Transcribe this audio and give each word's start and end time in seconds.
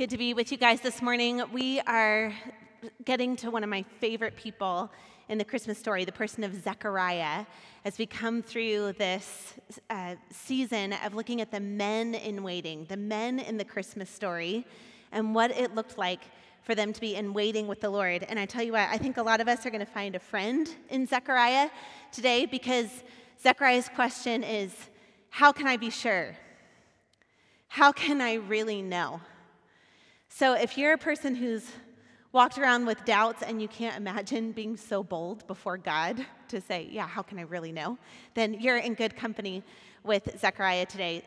Good 0.00 0.08
to 0.08 0.16
be 0.16 0.32
with 0.32 0.50
you 0.50 0.56
guys 0.56 0.80
this 0.80 1.02
morning. 1.02 1.42
We 1.52 1.78
are 1.80 2.32
getting 3.04 3.36
to 3.36 3.50
one 3.50 3.62
of 3.62 3.68
my 3.68 3.84
favorite 4.00 4.34
people 4.34 4.90
in 5.28 5.36
the 5.36 5.44
Christmas 5.44 5.76
story, 5.76 6.06
the 6.06 6.10
person 6.10 6.42
of 6.42 6.54
Zechariah, 6.54 7.44
as 7.84 7.98
we 7.98 8.06
come 8.06 8.40
through 8.40 8.94
this 8.94 9.52
uh, 9.90 10.14
season 10.30 10.94
of 11.04 11.12
looking 11.12 11.42
at 11.42 11.50
the 11.50 11.60
men 11.60 12.14
in 12.14 12.42
waiting, 12.42 12.86
the 12.86 12.96
men 12.96 13.40
in 13.40 13.58
the 13.58 13.64
Christmas 13.66 14.08
story, 14.08 14.66
and 15.12 15.34
what 15.34 15.50
it 15.50 15.74
looked 15.74 15.98
like 15.98 16.22
for 16.62 16.74
them 16.74 16.94
to 16.94 17.00
be 17.02 17.16
in 17.16 17.34
waiting 17.34 17.68
with 17.68 17.82
the 17.82 17.90
Lord. 17.90 18.24
And 18.26 18.40
I 18.40 18.46
tell 18.46 18.62
you 18.62 18.72
what, 18.72 18.88
I 18.88 18.96
think 18.96 19.18
a 19.18 19.22
lot 19.22 19.42
of 19.42 19.48
us 19.48 19.66
are 19.66 19.70
going 19.70 19.84
to 19.84 19.92
find 19.92 20.16
a 20.16 20.18
friend 20.18 20.66
in 20.88 21.06
Zechariah 21.06 21.68
today 22.10 22.46
because 22.46 22.88
Zechariah's 23.42 23.90
question 23.90 24.44
is 24.44 24.74
how 25.28 25.52
can 25.52 25.66
I 25.66 25.76
be 25.76 25.90
sure? 25.90 26.38
How 27.68 27.92
can 27.92 28.22
I 28.22 28.36
really 28.36 28.80
know? 28.80 29.20
So 30.32 30.54
if 30.54 30.78
you're 30.78 30.92
a 30.92 30.98
person 30.98 31.34
who's 31.34 31.66
walked 32.32 32.56
around 32.56 32.86
with 32.86 33.04
doubts 33.04 33.42
and 33.42 33.60
you 33.60 33.66
can't 33.66 33.96
imagine 33.96 34.52
being 34.52 34.76
so 34.76 35.02
bold 35.02 35.44
before 35.48 35.76
God 35.76 36.24
to 36.48 36.60
say, 36.60 36.88
Yeah, 36.90 37.06
how 37.06 37.20
can 37.20 37.38
I 37.38 37.42
really 37.42 37.72
know? 37.72 37.98
Then 38.34 38.54
you're 38.54 38.78
in 38.78 38.94
good 38.94 39.16
company 39.16 39.64
with 40.04 40.38
Zechariah 40.40 40.86
today. 40.86 41.24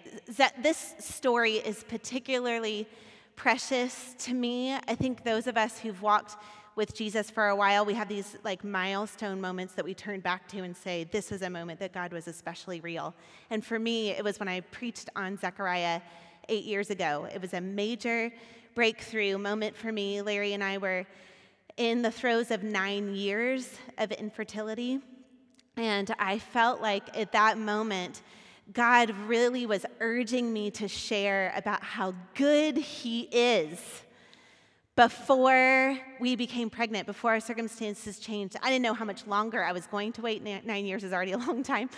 This 0.61 0.95
story 0.99 1.55
is 1.55 1.83
particularly 1.83 2.87
precious 3.35 4.15
to 4.19 4.33
me. 4.33 4.73
I 4.73 4.95
think 4.95 5.23
those 5.25 5.47
of 5.47 5.57
us 5.57 5.77
who've 5.77 6.01
walked 6.01 6.37
with 6.75 6.95
Jesus 6.95 7.29
for 7.29 7.49
a 7.49 7.55
while, 7.55 7.85
we 7.85 7.93
have 7.93 8.07
these 8.07 8.37
like 8.43 8.63
milestone 8.63 9.39
moments 9.39 9.73
that 9.73 9.85
we 9.85 9.93
turn 9.93 10.21
back 10.21 10.47
to 10.47 10.59
and 10.63 10.75
say, 10.75 11.03
This 11.03 11.29
was 11.29 11.41
a 11.41 11.49
moment 11.49 11.81
that 11.81 11.91
God 11.91 12.13
was 12.13 12.29
especially 12.29 12.79
real. 12.79 13.13
And 13.49 13.65
for 13.65 13.77
me, 13.77 14.11
it 14.11 14.23
was 14.23 14.39
when 14.39 14.47
I 14.47 14.61
preached 14.61 15.09
on 15.13 15.37
Zechariah 15.37 15.99
eight 16.49 16.65
years 16.65 16.89
ago. 16.89 17.27
It 17.33 17.41
was 17.41 17.53
a 17.53 17.61
major 17.61 18.31
breakthrough 18.75 19.37
moment 19.37 19.75
for 19.75 19.91
me. 19.91 20.21
Larry 20.21 20.53
and 20.53 20.63
I 20.63 20.77
were 20.77 21.05
in 21.77 22.01
the 22.01 22.11
throes 22.11 22.51
of 22.51 22.63
nine 22.63 23.15
years 23.15 23.77
of 23.97 24.11
infertility. 24.11 24.99
And 25.77 26.13
I 26.19 26.39
felt 26.39 26.81
like 26.81 27.17
at 27.17 27.31
that 27.31 27.57
moment, 27.57 28.21
God 28.71 29.09
really 29.27 29.65
was 29.65 29.85
urging 29.99 30.53
me 30.53 30.71
to 30.71 30.87
share 30.87 31.51
about 31.55 31.83
how 31.83 32.13
good 32.35 32.77
He 32.77 33.21
is 33.31 34.03
before 34.95 35.97
we 36.19 36.35
became 36.35 36.69
pregnant, 36.69 37.07
before 37.07 37.31
our 37.31 37.39
circumstances 37.39 38.19
changed. 38.19 38.55
I 38.61 38.69
didn't 38.69 38.83
know 38.83 38.93
how 38.93 39.05
much 39.05 39.25
longer 39.25 39.63
I 39.63 39.71
was 39.71 39.87
going 39.87 40.11
to 40.13 40.21
wait. 40.21 40.43
Nine 40.43 40.85
years 40.85 41.03
is 41.03 41.11
already 41.11 41.31
a 41.31 41.37
long 41.37 41.63
time. 41.63 41.89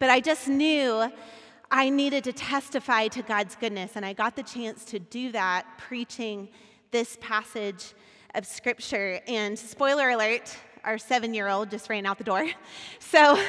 But 0.00 0.10
I 0.10 0.20
just 0.20 0.48
knew 0.48 1.10
I 1.72 1.88
needed 1.88 2.24
to 2.24 2.32
testify 2.32 3.06
to 3.08 3.22
God's 3.22 3.54
goodness, 3.54 3.92
and 3.94 4.04
I 4.04 4.12
got 4.12 4.34
the 4.34 4.42
chance 4.42 4.84
to 4.86 4.98
do 4.98 5.30
that 5.30 5.66
preaching 5.78 6.48
this 6.90 7.16
passage 7.20 7.94
of 8.34 8.44
Scripture. 8.44 9.20
And 9.28 9.56
spoiler 9.56 10.10
alert, 10.10 10.52
our 10.82 10.98
seven 10.98 11.32
year 11.32 11.46
old 11.46 11.70
just 11.70 11.88
ran 11.88 12.06
out 12.06 12.18
the 12.18 12.24
door. 12.24 12.44
So 12.98 13.40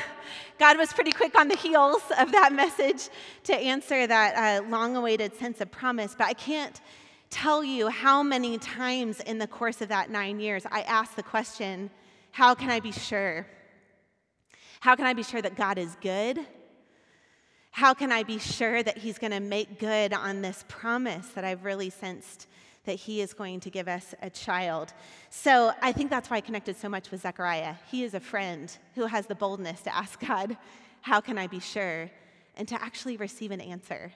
God 0.58 0.78
was 0.78 0.92
pretty 0.92 1.12
quick 1.12 1.38
on 1.40 1.48
the 1.48 1.56
heels 1.56 2.02
of 2.20 2.32
that 2.32 2.52
message 2.52 3.10
to 3.44 3.56
answer 3.56 4.08
that 4.08 4.62
uh, 4.64 4.68
long 4.68 4.96
awaited 4.96 5.36
sense 5.36 5.62
of 5.62 5.72
promise. 5.72 6.16
But 6.18 6.28
I 6.28 6.34
can't 6.34 6.82
tell 7.30 7.64
you 7.64 7.90
how 7.90 8.24
many 8.24 8.58
times 8.58 9.20
in 9.20 9.38
the 9.38 9.48
course 9.48 9.82
of 9.82 9.90
that 9.90 10.10
nine 10.10 10.40
years 10.40 10.66
I 10.72 10.82
asked 10.82 11.16
the 11.16 11.24
question 11.24 11.90
how 12.32 12.56
can 12.56 12.70
I 12.70 12.80
be 12.80 12.92
sure? 12.92 13.46
How 14.80 14.96
can 14.96 15.06
I 15.06 15.14
be 15.14 15.24
sure 15.24 15.42
that 15.42 15.56
God 15.56 15.78
is 15.78 15.96
good? 16.02 16.40
How 17.72 17.94
can 17.94 18.12
I 18.12 18.24
be 18.24 18.38
sure 18.38 18.84
that 18.84 18.98
He's 18.98 19.18
going 19.18 19.32
to 19.32 19.40
make 19.40 19.80
good 19.80 20.14
on 20.14 20.42
this 20.42 20.64
promise 20.68 21.28
that 21.30 21.44
I've 21.44 21.66
really 21.66 21.90
sensed 21.90 22.48
that 22.86 22.96
He 22.96 23.22
is 23.22 23.34
going 23.34 23.60
to 23.62 23.70
give 23.70 23.88
us 23.88 24.14
a 24.22 24.30
child? 24.30 24.94
So 25.30 25.72
I 25.82 25.92
think 25.92 26.10
that's 26.10 26.30
why 26.30 26.38
I 26.38 26.42
connected 26.42 26.78
so 26.78 26.90
much 26.90 27.12
with 27.12 27.22
Zechariah. 27.22 27.76
He 27.90 28.04
is 28.04 28.14
a 28.14 28.20
friend 28.20 28.76
who 28.96 29.06
has 29.06 29.26
the 29.26 29.36
boldness 29.36 29.82
to 29.82 29.96
ask 29.96 30.20
God, 30.28 30.58
How 31.02 31.22
can 31.22 31.38
I 31.38 31.48
be 31.48 31.60
sure? 31.60 32.10
and 32.56 32.68
to 32.68 32.82
actually 32.82 33.18
receive 33.18 33.52
an 33.52 33.62
answer 33.62 34.12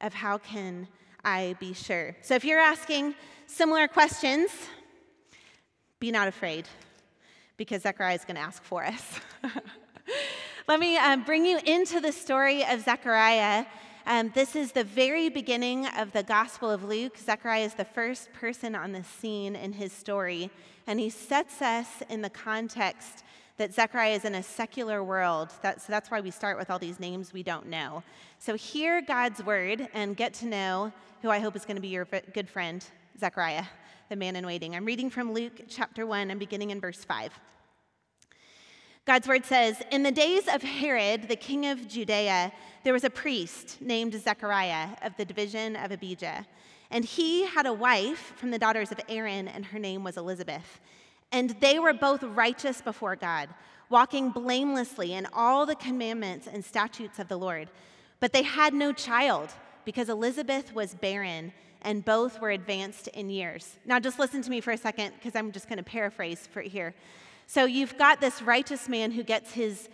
of 0.00 0.14
how 0.14 0.38
can 0.38 0.88
I 1.24 1.56
be 1.60 1.74
sure. 1.74 2.16
So 2.22 2.34
if 2.34 2.44
you're 2.44 2.60
asking 2.60 3.14
similar 3.46 3.88
questions, 3.88 4.50
be 5.98 6.10
not 6.10 6.28
afraid 6.28 6.66
because 7.56 7.82
Zechariah 7.82 8.14
is 8.14 8.24
going 8.24 8.36
to 8.36 8.40
ask 8.40 8.62
for 8.62 8.84
us. 8.84 9.20
Let 10.70 10.78
me 10.78 10.96
um, 10.98 11.24
bring 11.24 11.44
you 11.44 11.58
into 11.66 11.98
the 11.98 12.12
story 12.12 12.64
of 12.64 12.82
Zechariah. 12.82 13.66
Um, 14.06 14.30
this 14.36 14.54
is 14.54 14.70
the 14.70 14.84
very 14.84 15.28
beginning 15.28 15.88
of 15.98 16.12
the 16.12 16.22
Gospel 16.22 16.70
of 16.70 16.84
Luke. 16.84 17.18
Zechariah 17.18 17.64
is 17.64 17.74
the 17.74 17.84
first 17.84 18.32
person 18.32 18.76
on 18.76 18.92
the 18.92 19.02
scene 19.02 19.56
in 19.56 19.72
his 19.72 19.92
story, 19.92 20.48
and 20.86 21.00
he 21.00 21.10
sets 21.10 21.60
us 21.60 21.88
in 22.08 22.22
the 22.22 22.30
context 22.30 23.24
that 23.56 23.74
Zechariah 23.74 24.14
is 24.14 24.24
in 24.24 24.36
a 24.36 24.44
secular 24.44 25.02
world. 25.02 25.50
That, 25.62 25.80
so 25.80 25.86
that's 25.88 26.08
why 26.08 26.20
we 26.20 26.30
start 26.30 26.56
with 26.56 26.70
all 26.70 26.78
these 26.78 27.00
names 27.00 27.32
we 27.32 27.42
don't 27.42 27.66
know. 27.66 28.04
So 28.38 28.54
hear 28.54 29.02
God's 29.02 29.44
word 29.44 29.88
and 29.92 30.16
get 30.16 30.34
to 30.34 30.46
know 30.46 30.92
who 31.20 31.30
I 31.30 31.40
hope 31.40 31.56
is 31.56 31.64
going 31.64 31.78
to 31.78 31.82
be 31.82 31.88
your 31.88 32.06
good 32.32 32.48
friend, 32.48 32.84
Zechariah, 33.18 33.64
the 34.08 34.14
man 34.14 34.36
in 34.36 34.46
waiting. 34.46 34.76
I'm 34.76 34.84
reading 34.84 35.10
from 35.10 35.32
Luke 35.32 35.62
chapter 35.68 36.06
1. 36.06 36.30
I'm 36.30 36.38
beginning 36.38 36.70
in 36.70 36.80
verse 36.80 37.02
5. 37.02 37.32
God's 39.06 39.26
word 39.26 39.44
says 39.44 39.82
In 39.90 40.02
the 40.02 40.12
days 40.12 40.46
of 40.46 40.62
Herod, 40.62 41.28
the 41.28 41.36
king 41.36 41.66
of 41.66 41.88
Judea, 41.88 42.52
there 42.84 42.92
was 42.92 43.04
a 43.04 43.10
priest 43.10 43.80
named 43.80 44.14
Zechariah 44.14 44.90
of 45.02 45.16
the 45.16 45.24
division 45.24 45.74
of 45.76 45.90
Abijah. 45.90 46.46
And 46.90 47.04
he 47.04 47.46
had 47.46 47.66
a 47.66 47.72
wife 47.72 48.34
from 48.36 48.50
the 48.50 48.58
daughters 48.58 48.92
of 48.92 49.00
Aaron, 49.08 49.48
and 49.48 49.64
her 49.64 49.78
name 49.78 50.04
was 50.04 50.16
Elizabeth. 50.16 50.80
And 51.32 51.50
they 51.60 51.78
were 51.78 51.94
both 51.94 52.22
righteous 52.22 52.82
before 52.82 53.16
God, 53.16 53.48
walking 53.88 54.30
blamelessly 54.30 55.14
in 55.14 55.26
all 55.32 55.64
the 55.64 55.76
commandments 55.76 56.46
and 56.46 56.64
statutes 56.64 57.18
of 57.18 57.28
the 57.28 57.38
Lord. 57.38 57.70
But 58.18 58.32
they 58.32 58.42
had 58.42 58.74
no 58.74 58.92
child 58.92 59.50
because 59.84 60.08
Elizabeth 60.08 60.74
was 60.74 60.94
barren 60.94 61.52
and 61.82 62.04
both 62.04 62.40
were 62.40 62.50
advanced 62.50 63.08
in 63.08 63.30
years. 63.30 63.76
Now, 63.86 63.98
just 63.98 64.18
listen 64.18 64.42
to 64.42 64.50
me 64.50 64.60
for 64.60 64.72
a 64.72 64.76
second 64.76 65.14
because 65.14 65.34
I'm 65.34 65.52
just 65.52 65.68
going 65.68 65.78
to 65.78 65.84
paraphrase 65.84 66.46
for 66.52 66.60
here. 66.60 66.94
So 67.52 67.64
you've 67.64 67.98
got 67.98 68.20
this 68.20 68.40
righteous 68.42 68.88
man 68.88 69.10
who 69.10 69.24
gets 69.24 69.50
his 69.50 69.88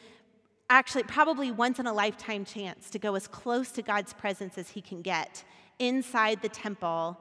actually 0.68 1.04
probably 1.04 1.50
once 1.50 1.78
in 1.78 1.86
a 1.86 1.92
lifetime 1.94 2.44
chance 2.44 2.90
to 2.90 2.98
go 2.98 3.14
as 3.14 3.26
close 3.26 3.70
to 3.70 3.80
God's 3.80 4.12
presence 4.12 4.58
as 4.58 4.68
he 4.68 4.82
can 4.82 5.00
get 5.00 5.42
inside 5.78 6.42
the 6.42 6.50
temple 6.50 7.18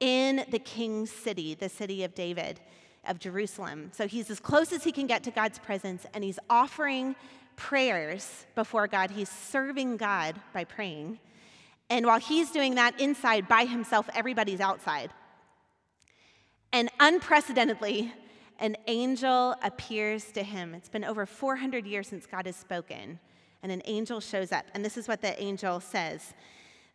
in 0.00 0.46
the 0.48 0.58
king's 0.58 1.10
city, 1.10 1.52
the 1.52 1.68
city 1.68 2.02
of 2.02 2.14
David, 2.14 2.60
of 3.06 3.18
Jerusalem. 3.18 3.90
So 3.92 4.08
he's 4.08 4.30
as 4.30 4.40
close 4.40 4.72
as 4.72 4.84
he 4.84 4.90
can 4.90 5.06
get 5.06 5.22
to 5.24 5.30
God's 5.30 5.58
presence 5.58 6.06
and 6.14 6.24
he's 6.24 6.38
offering 6.48 7.14
prayers 7.56 8.46
before 8.54 8.86
God. 8.86 9.10
He's 9.10 9.28
serving 9.28 9.98
God 9.98 10.36
by 10.54 10.64
praying. 10.64 11.18
And 11.90 12.06
while 12.06 12.20
he's 12.20 12.50
doing 12.52 12.76
that 12.76 12.98
inside 12.98 13.46
by 13.46 13.66
himself, 13.66 14.08
everybody's 14.14 14.60
outside. 14.60 15.10
And 16.72 16.88
unprecedentedly, 16.98 18.14
an 18.58 18.76
angel 18.86 19.54
appears 19.62 20.32
to 20.32 20.42
him. 20.42 20.74
It's 20.74 20.88
been 20.88 21.04
over 21.04 21.26
400 21.26 21.86
years 21.86 22.08
since 22.08 22.26
God 22.26 22.46
has 22.46 22.56
spoken, 22.56 23.20
and 23.62 23.70
an 23.70 23.82
angel 23.84 24.20
shows 24.20 24.50
up. 24.50 24.66
And 24.74 24.84
this 24.84 24.96
is 24.96 25.06
what 25.06 25.20
the 25.20 25.40
angel 25.40 25.80
says. 25.80 26.34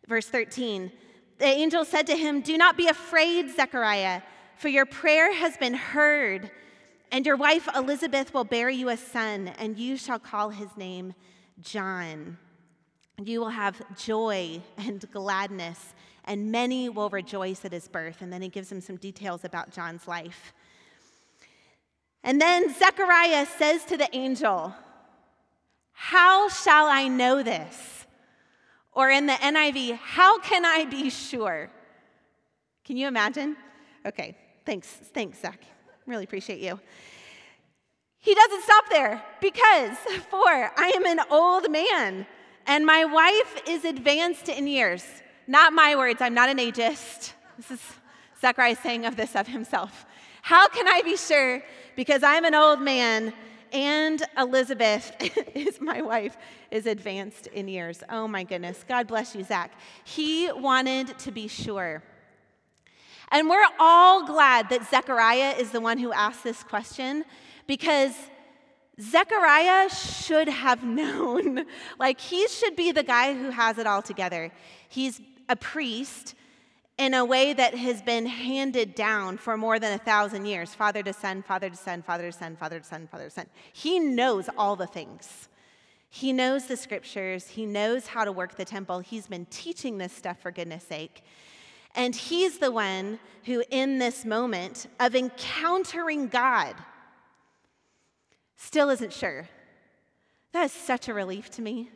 Verse 0.06 0.28
13 0.28 0.92
The 1.38 1.46
angel 1.46 1.84
said 1.84 2.06
to 2.08 2.16
him, 2.16 2.42
Do 2.42 2.58
not 2.58 2.76
be 2.76 2.88
afraid, 2.88 3.54
Zechariah, 3.54 4.22
for 4.56 4.68
your 4.68 4.86
prayer 4.86 5.34
has 5.34 5.56
been 5.56 5.74
heard, 5.74 6.50
and 7.10 7.24
your 7.24 7.36
wife 7.36 7.68
Elizabeth 7.74 8.34
will 8.34 8.44
bear 8.44 8.68
you 8.68 8.90
a 8.90 8.96
son, 8.96 9.48
and 9.58 9.78
you 9.78 9.96
shall 9.96 10.18
call 10.18 10.50
his 10.50 10.76
name 10.76 11.14
John. 11.60 12.36
You 13.22 13.40
will 13.40 13.48
have 13.48 13.80
joy 13.96 14.60
and 14.76 15.08
gladness, 15.12 15.94
and 16.24 16.50
many 16.50 16.88
will 16.88 17.08
rejoice 17.08 17.64
at 17.64 17.72
his 17.72 17.88
birth. 17.88 18.20
And 18.20 18.32
then 18.32 18.42
he 18.42 18.48
gives 18.48 18.70
him 18.70 18.80
some 18.80 18.96
details 18.96 19.44
about 19.44 19.70
John's 19.70 20.06
life. 20.08 20.52
And 22.24 22.40
then 22.40 22.74
Zechariah 22.74 23.46
says 23.46 23.84
to 23.84 23.98
the 23.98 24.08
angel, 24.16 24.74
How 25.92 26.48
shall 26.48 26.86
I 26.86 27.06
know 27.06 27.42
this? 27.42 28.06
Or 28.92 29.10
in 29.10 29.26
the 29.26 29.34
NIV, 29.34 29.98
How 29.98 30.38
can 30.40 30.64
I 30.64 30.86
be 30.86 31.10
sure? 31.10 31.70
Can 32.84 32.96
you 32.96 33.06
imagine? 33.06 33.56
Okay, 34.06 34.36
thanks, 34.64 34.88
thanks, 34.88 35.40
Zach. 35.40 35.62
Really 36.06 36.24
appreciate 36.24 36.60
you. 36.60 36.80
He 38.18 38.34
doesn't 38.34 38.62
stop 38.62 38.84
there 38.90 39.22
because, 39.42 39.96
for 40.30 40.48
I 40.48 40.92
am 40.96 41.04
an 41.04 41.20
old 41.30 41.70
man 41.70 42.26
and 42.66 42.86
my 42.86 43.04
wife 43.04 43.62
is 43.68 43.84
advanced 43.84 44.48
in 44.48 44.66
years. 44.66 45.04
Not 45.46 45.74
my 45.74 45.94
words, 45.94 46.22
I'm 46.22 46.32
not 46.32 46.48
an 46.48 46.56
ageist. 46.56 47.34
This 47.58 47.70
is 47.70 47.80
Zechariah 48.40 48.76
saying 48.76 49.04
of 49.04 49.16
this 49.16 49.36
of 49.36 49.46
himself. 49.46 50.06
How 50.40 50.68
can 50.68 50.88
I 50.88 51.02
be 51.02 51.16
sure? 51.16 51.62
Because 51.96 52.22
I'm 52.22 52.44
an 52.44 52.54
old 52.54 52.80
man 52.80 53.32
and 53.72 54.22
Elizabeth 54.38 55.12
is 55.54 55.80
my 55.80 56.00
wife, 56.00 56.36
is 56.70 56.86
advanced 56.86 57.48
in 57.48 57.68
years. 57.68 58.02
Oh 58.08 58.28
my 58.28 58.44
goodness. 58.44 58.84
God 58.88 59.06
bless 59.06 59.34
you, 59.34 59.44
Zach. 59.44 59.72
He 60.04 60.50
wanted 60.52 61.18
to 61.18 61.32
be 61.32 61.48
sure. 61.48 62.02
And 63.30 63.48
we're 63.48 63.66
all 63.80 64.26
glad 64.26 64.68
that 64.68 64.88
Zechariah 64.88 65.54
is 65.58 65.72
the 65.72 65.80
one 65.80 65.98
who 65.98 66.12
asked 66.12 66.44
this 66.44 66.62
question 66.62 67.24
because 67.66 68.14
Zechariah 69.00 69.90
should 69.90 70.48
have 70.48 70.84
known. 70.84 71.64
like, 71.98 72.20
he 72.20 72.46
should 72.48 72.76
be 72.76 72.92
the 72.92 73.02
guy 73.02 73.34
who 73.34 73.50
has 73.50 73.78
it 73.78 73.86
all 73.86 74.02
together. 74.02 74.52
He's 74.88 75.20
a 75.48 75.56
priest 75.56 76.34
in 76.96 77.14
a 77.14 77.24
way 77.24 77.52
that 77.52 77.74
has 77.74 78.00
been 78.02 78.26
handed 78.26 78.94
down 78.94 79.36
for 79.36 79.56
more 79.56 79.78
than 79.78 79.92
a 79.92 79.98
thousand 79.98 80.46
years 80.46 80.74
father 80.74 81.02
to 81.02 81.12
son, 81.12 81.42
father 81.42 81.68
to 81.70 81.76
son, 81.76 82.02
father 82.02 82.30
to 82.30 82.36
son, 82.36 82.56
father 82.56 82.78
to 82.78 82.86
son, 82.86 83.08
father 83.10 83.24
to 83.24 83.30
son. 83.30 83.46
He 83.72 83.98
knows 83.98 84.48
all 84.56 84.76
the 84.76 84.86
things. 84.86 85.48
He 86.08 86.32
knows 86.32 86.66
the 86.66 86.76
scriptures, 86.76 87.48
he 87.48 87.66
knows 87.66 88.06
how 88.06 88.24
to 88.24 88.30
work 88.30 88.54
the 88.54 88.64
temple. 88.64 89.00
He's 89.00 89.26
been 89.26 89.46
teaching 89.46 89.98
this 89.98 90.12
stuff 90.12 90.40
for 90.40 90.52
goodness 90.52 90.84
sake. 90.84 91.22
And 91.96 92.14
he's 92.14 92.58
the 92.58 92.70
one 92.70 93.18
who, 93.44 93.64
in 93.70 93.98
this 93.98 94.24
moment 94.24 94.86
of 95.00 95.16
encountering 95.16 96.28
God, 96.28 96.74
still 98.56 98.90
isn't 98.90 99.12
sure. 99.12 99.48
That 100.52 100.66
is 100.66 100.72
such 100.72 101.08
a 101.08 101.14
relief 101.14 101.50
to 101.52 101.62
me. 101.62 101.90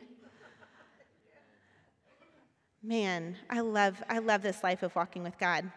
Man, 2.81 3.35
I 3.49 3.59
love, 3.59 4.01
I 4.09 4.19
love 4.19 4.41
this 4.41 4.63
life 4.63 4.83
of 4.83 4.95
walking 4.95 5.21
with 5.21 5.37
God. 5.37 5.69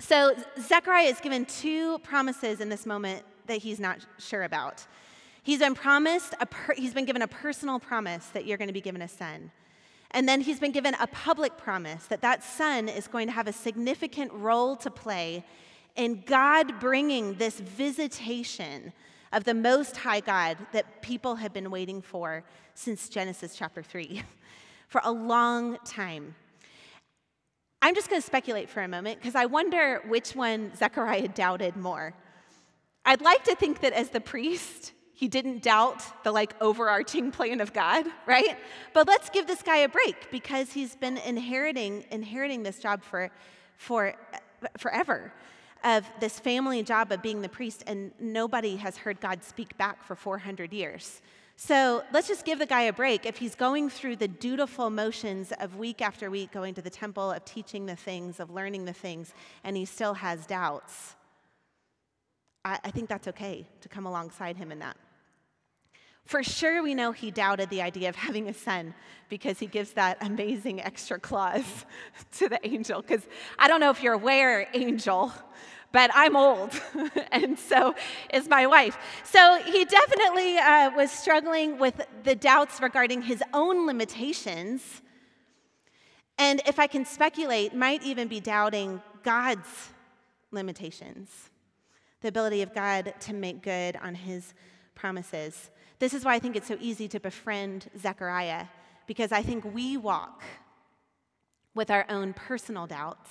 So, 0.00 0.34
Zechariah 0.60 1.06
is 1.06 1.20
given 1.20 1.46
two 1.46 1.98
promises 2.00 2.60
in 2.60 2.68
this 2.68 2.84
moment 2.84 3.22
that 3.46 3.58
he's 3.58 3.78
not 3.78 3.98
sure 4.18 4.42
about. 4.42 4.84
He's 5.44 5.60
been 5.60 5.74
promised, 5.74 6.34
a 6.40 6.46
per, 6.46 6.74
he's 6.74 6.92
been 6.92 7.04
given 7.04 7.22
a 7.22 7.28
personal 7.28 7.78
promise 7.78 8.26
that 8.28 8.46
you're 8.46 8.58
going 8.58 8.68
to 8.68 8.74
be 8.74 8.80
given 8.80 9.02
a 9.02 9.08
son. 9.08 9.52
And 10.10 10.28
then 10.28 10.40
he's 10.40 10.58
been 10.58 10.72
given 10.72 10.94
a 10.94 11.06
public 11.08 11.56
promise 11.56 12.06
that 12.06 12.22
that 12.22 12.42
son 12.42 12.88
is 12.88 13.06
going 13.06 13.28
to 13.28 13.32
have 13.32 13.46
a 13.46 13.52
significant 13.52 14.32
role 14.32 14.74
to 14.76 14.90
play 14.90 15.44
in 15.94 16.22
God 16.26 16.80
bringing 16.80 17.34
this 17.34 17.60
visitation 17.60 18.92
of 19.32 19.44
the 19.44 19.54
Most 19.54 19.96
High 19.98 20.20
God 20.20 20.56
that 20.72 21.02
people 21.02 21.36
have 21.36 21.52
been 21.52 21.70
waiting 21.70 22.02
for 22.02 22.42
since 22.74 23.08
Genesis 23.08 23.54
chapter 23.54 23.82
3 23.82 24.22
for 24.94 25.00
a 25.02 25.10
long 25.10 25.76
time. 25.84 26.36
I'm 27.82 27.96
just 27.96 28.08
going 28.08 28.22
to 28.22 28.24
speculate 28.24 28.70
for 28.70 28.80
a 28.80 28.86
moment 28.86 29.18
because 29.18 29.34
I 29.34 29.46
wonder 29.46 30.00
which 30.06 30.36
one 30.36 30.70
Zechariah 30.76 31.26
doubted 31.26 31.74
more. 31.74 32.14
I'd 33.04 33.20
like 33.20 33.42
to 33.42 33.56
think 33.56 33.80
that 33.80 33.92
as 33.92 34.10
the 34.10 34.20
priest, 34.20 34.92
he 35.12 35.26
didn't 35.26 35.64
doubt 35.64 36.04
the 36.22 36.30
like 36.30 36.54
overarching 36.62 37.32
plan 37.32 37.60
of 37.60 37.72
God, 37.72 38.06
right? 38.24 38.56
But 38.92 39.08
let's 39.08 39.30
give 39.30 39.48
this 39.48 39.62
guy 39.62 39.78
a 39.78 39.88
break 39.88 40.30
because 40.30 40.72
he's 40.72 40.94
been 40.94 41.18
inheriting 41.18 42.04
inheriting 42.12 42.62
this 42.62 42.78
job 42.78 43.02
for 43.02 43.32
for 43.76 44.14
forever 44.78 45.32
of 45.82 46.08
this 46.20 46.38
family 46.38 46.84
job 46.84 47.10
of 47.10 47.20
being 47.20 47.42
the 47.42 47.48
priest 47.48 47.82
and 47.88 48.12
nobody 48.20 48.76
has 48.76 48.98
heard 48.98 49.20
God 49.20 49.42
speak 49.42 49.76
back 49.76 50.04
for 50.04 50.14
400 50.14 50.72
years. 50.72 51.20
So 51.56 52.02
let's 52.12 52.26
just 52.26 52.44
give 52.44 52.58
the 52.58 52.66
guy 52.66 52.82
a 52.82 52.92
break. 52.92 53.26
If 53.26 53.36
he's 53.36 53.54
going 53.54 53.88
through 53.88 54.16
the 54.16 54.28
dutiful 54.28 54.90
motions 54.90 55.52
of 55.60 55.76
week 55.76 56.02
after 56.02 56.30
week 56.30 56.50
going 56.50 56.74
to 56.74 56.82
the 56.82 56.90
temple, 56.90 57.30
of 57.30 57.44
teaching 57.44 57.86
the 57.86 57.96
things, 57.96 58.40
of 58.40 58.50
learning 58.50 58.84
the 58.84 58.92
things, 58.92 59.32
and 59.62 59.76
he 59.76 59.84
still 59.84 60.14
has 60.14 60.46
doubts, 60.46 61.14
I, 62.64 62.78
I 62.84 62.90
think 62.90 63.08
that's 63.08 63.28
okay 63.28 63.68
to 63.82 63.88
come 63.88 64.04
alongside 64.04 64.56
him 64.56 64.72
in 64.72 64.80
that. 64.80 64.96
For 66.24 66.42
sure, 66.42 66.82
we 66.82 66.94
know 66.94 67.12
he 67.12 67.30
doubted 67.30 67.68
the 67.68 67.82
idea 67.82 68.08
of 68.08 68.16
having 68.16 68.48
a 68.48 68.54
son 68.54 68.94
because 69.28 69.58
he 69.58 69.66
gives 69.66 69.92
that 69.92 70.16
amazing 70.22 70.80
extra 70.80 71.20
clause 71.20 71.84
to 72.38 72.48
the 72.48 72.58
angel. 72.66 73.02
Because 73.02 73.26
I 73.58 73.68
don't 73.68 73.80
know 73.80 73.90
if 73.90 74.02
you're 74.02 74.14
aware, 74.14 74.66
angel, 74.72 75.32
but 75.94 76.10
I'm 76.12 76.34
old, 76.34 76.72
and 77.30 77.56
so 77.56 77.94
is 78.32 78.48
my 78.48 78.66
wife. 78.66 78.98
So 79.22 79.62
he 79.64 79.84
definitely 79.84 80.58
uh, 80.58 80.90
was 80.90 81.12
struggling 81.12 81.78
with 81.78 82.04
the 82.24 82.34
doubts 82.34 82.80
regarding 82.82 83.22
his 83.22 83.40
own 83.54 83.86
limitations. 83.86 85.02
And 86.36 86.60
if 86.66 86.80
I 86.80 86.88
can 86.88 87.04
speculate, 87.04 87.76
might 87.76 88.02
even 88.02 88.26
be 88.26 88.40
doubting 88.40 89.00
God's 89.22 89.90
limitations, 90.50 91.30
the 92.22 92.28
ability 92.28 92.62
of 92.62 92.74
God 92.74 93.14
to 93.20 93.32
make 93.32 93.62
good 93.62 93.94
on 94.02 94.16
his 94.16 94.52
promises. 94.96 95.70
This 96.00 96.12
is 96.12 96.24
why 96.24 96.34
I 96.34 96.40
think 96.40 96.56
it's 96.56 96.66
so 96.66 96.76
easy 96.80 97.06
to 97.06 97.20
befriend 97.20 97.88
Zechariah, 97.96 98.66
because 99.06 99.30
I 99.30 99.42
think 99.42 99.64
we 99.72 99.96
walk 99.96 100.42
with 101.72 101.88
our 101.88 102.04
own 102.08 102.32
personal 102.32 102.88
doubts. 102.88 103.30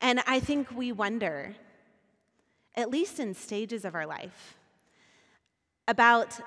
And 0.00 0.22
I 0.26 0.40
think 0.40 0.70
we 0.70 0.92
wonder, 0.92 1.54
at 2.76 2.90
least 2.90 3.18
in 3.18 3.34
stages 3.34 3.84
of 3.84 3.94
our 3.94 4.06
life, 4.06 4.56
about 5.88 6.38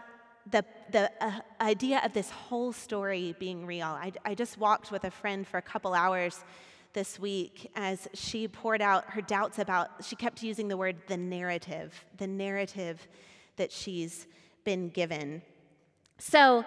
the, 0.50 0.63
the 0.92 1.12
uh, 1.19 1.42
idea 1.59 2.01
of 2.03 2.13
this 2.13 2.30
whole 2.30 2.71
story 2.71 3.36
being 3.39 3.65
real. 3.65 3.88
I, 3.88 4.12
I 4.25 4.36
just 4.36 4.57
walked 4.57 4.92
with 4.92 5.03
a 5.03 5.12
friend 5.12 5.48
for 5.48 5.57
a 5.57 5.62
couple 5.62 5.94
hours 5.94 6.44
this 6.94 7.19
week 7.19 7.71
as 7.75 8.07
she 8.13 8.48
poured 8.48 8.81
out 8.81 9.06
her 9.12 9.21
doubts 9.21 9.59
about, 9.59 9.89
she 10.04 10.15
kept 10.15 10.44
using 10.44 10.68
the 10.68 10.77
word 10.77 10.97
the 11.07 11.18
narrative, 11.18 12.06
the 12.18 12.27
narrative 12.27 13.07
that 13.57 13.71
she's 13.71 14.27
been 14.63 14.89
given. 14.89 15.42
So 16.18 16.65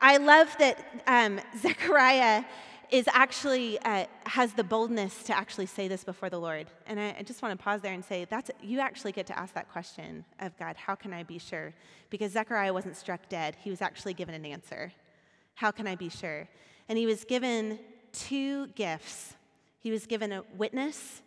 I 0.00 0.16
love 0.16 0.54
that 0.58 1.02
um, 1.06 1.40
Zechariah 1.58 2.44
is 2.90 3.08
actually 3.12 3.78
uh, 3.80 4.06
has 4.24 4.52
the 4.52 4.64
boldness 4.64 5.24
to 5.24 5.36
actually 5.36 5.66
say 5.66 5.88
this 5.88 6.04
before 6.04 6.30
the 6.30 6.38
Lord. 6.38 6.66
And 6.86 7.00
I, 7.00 7.16
I, 7.18 7.22
just 7.22 7.42
want 7.42 7.58
to 7.58 7.62
pause 7.62 7.80
there 7.80 7.92
and 7.92 8.04
say 8.04 8.26
that's 8.28 8.50
you 8.62 8.80
actually 8.80 9.12
get 9.12 9.26
to 9.26 9.38
ask 9.38 9.54
that 9.54 9.70
question 9.70 10.24
of 10.40 10.56
God, 10.58 10.76
how 10.76 10.94
can 10.94 11.12
I 11.12 11.22
be 11.22 11.38
sure? 11.38 11.74
Because 12.10 12.32
Zechariah 12.32 12.72
wasn't 12.72 12.96
struck 12.96 13.28
dead. 13.28 13.56
He 13.62 13.70
was 13.70 13.82
actually 13.82 14.14
given 14.14 14.34
an 14.34 14.46
answer. 14.46 14.92
How 15.54 15.70
can 15.70 15.86
I 15.86 15.96
be 15.96 16.08
sure? 16.08 16.48
And 16.88 16.98
he 16.98 17.06
was 17.06 17.24
given 17.24 17.78
two 18.12 18.68
gifts. 18.68 19.34
He 19.80 19.90
was 19.90 20.06
given 20.06 20.32
a 20.32 20.42
witness 20.56 21.22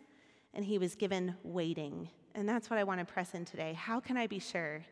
and 0.54 0.64
he 0.64 0.78
was 0.78 0.94
given 0.94 1.36
waiting. 1.42 2.08
And 2.34 2.48
that's 2.48 2.70
what 2.70 2.78
I 2.78 2.84
want 2.84 3.00
to 3.00 3.12
press 3.12 3.34
in 3.34 3.44
today. 3.44 3.74
How 3.74 4.00
can 4.00 4.16
I 4.16 4.26
be 4.26 4.38
sure? 4.38 4.84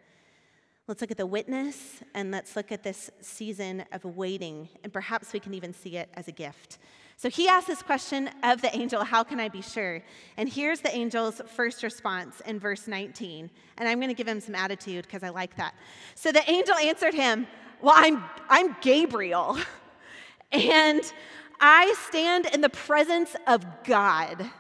Let's 0.89 1.03
look 1.03 1.11
at 1.11 1.19
the 1.19 1.27
witness 1.27 2.03
and 2.15 2.31
let's 2.31 2.57
look 2.57 2.73
at 2.73 2.83
this 2.83 3.11
season 3.21 3.85
of 3.93 4.07
waiting, 4.07 4.71
and 4.83 4.91
perhaps 4.91 5.35
we 5.35 5.39
can 5.39 5.53
even 5.53 5.75
see 5.75 5.99
it 5.99 6.09
as 6.15 6.29
a 6.29 6.33
gift. 6.33 6.79
So 7.19 7.29
he 7.29 7.47
asked 7.47 7.67
this 7.67 7.83
question 7.83 8.31
of 8.43 8.63
the 8.63 8.75
angel, 8.75 9.05
How 9.05 9.23
can 9.23 9.39
I 9.39 9.51
be 9.51 9.61
sure? 9.61 10.03
And 10.39 10.49
here's 10.49 10.81
the 10.81 10.91
angel's 10.95 11.43
first 11.47 11.83
response 11.83 12.41
in 12.47 12.59
verse 12.59 12.89
19. 12.89 13.51
And 13.77 13.87
I'm 13.87 13.99
going 13.99 14.09
to 14.09 14.15
give 14.15 14.27
him 14.27 14.41
some 14.41 14.55
attitude 14.55 15.05
because 15.05 15.23
I 15.23 15.29
like 15.29 15.57
that. 15.57 15.75
So 16.15 16.33
the 16.33 16.51
angel 16.51 16.75
answered 16.77 17.13
him, 17.13 17.47
Well, 17.83 17.93
I'm, 17.95 18.25
I'm 18.49 18.75
Gabriel, 18.81 19.59
and 20.53 21.03
I 21.61 21.95
stand 22.09 22.47
in 22.47 22.63
the 22.63 22.71
presence 22.71 23.37
of 23.47 23.63
God, 23.85 24.51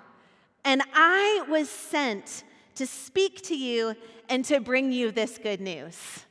and 0.62 0.82
I 0.92 1.46
was 1.48 1.70
sent 1.70 2.44
to 2.78 2.86
speak 2.86 3.42
to 3.42 3.56
you 3.56 3.94
and 4.28 4.44
to 4.46 4.60
bring 4.60 4.92
you 4.92 5.10
this 5.10 5.38
good 5.38 5.60
news. 5.60 6.24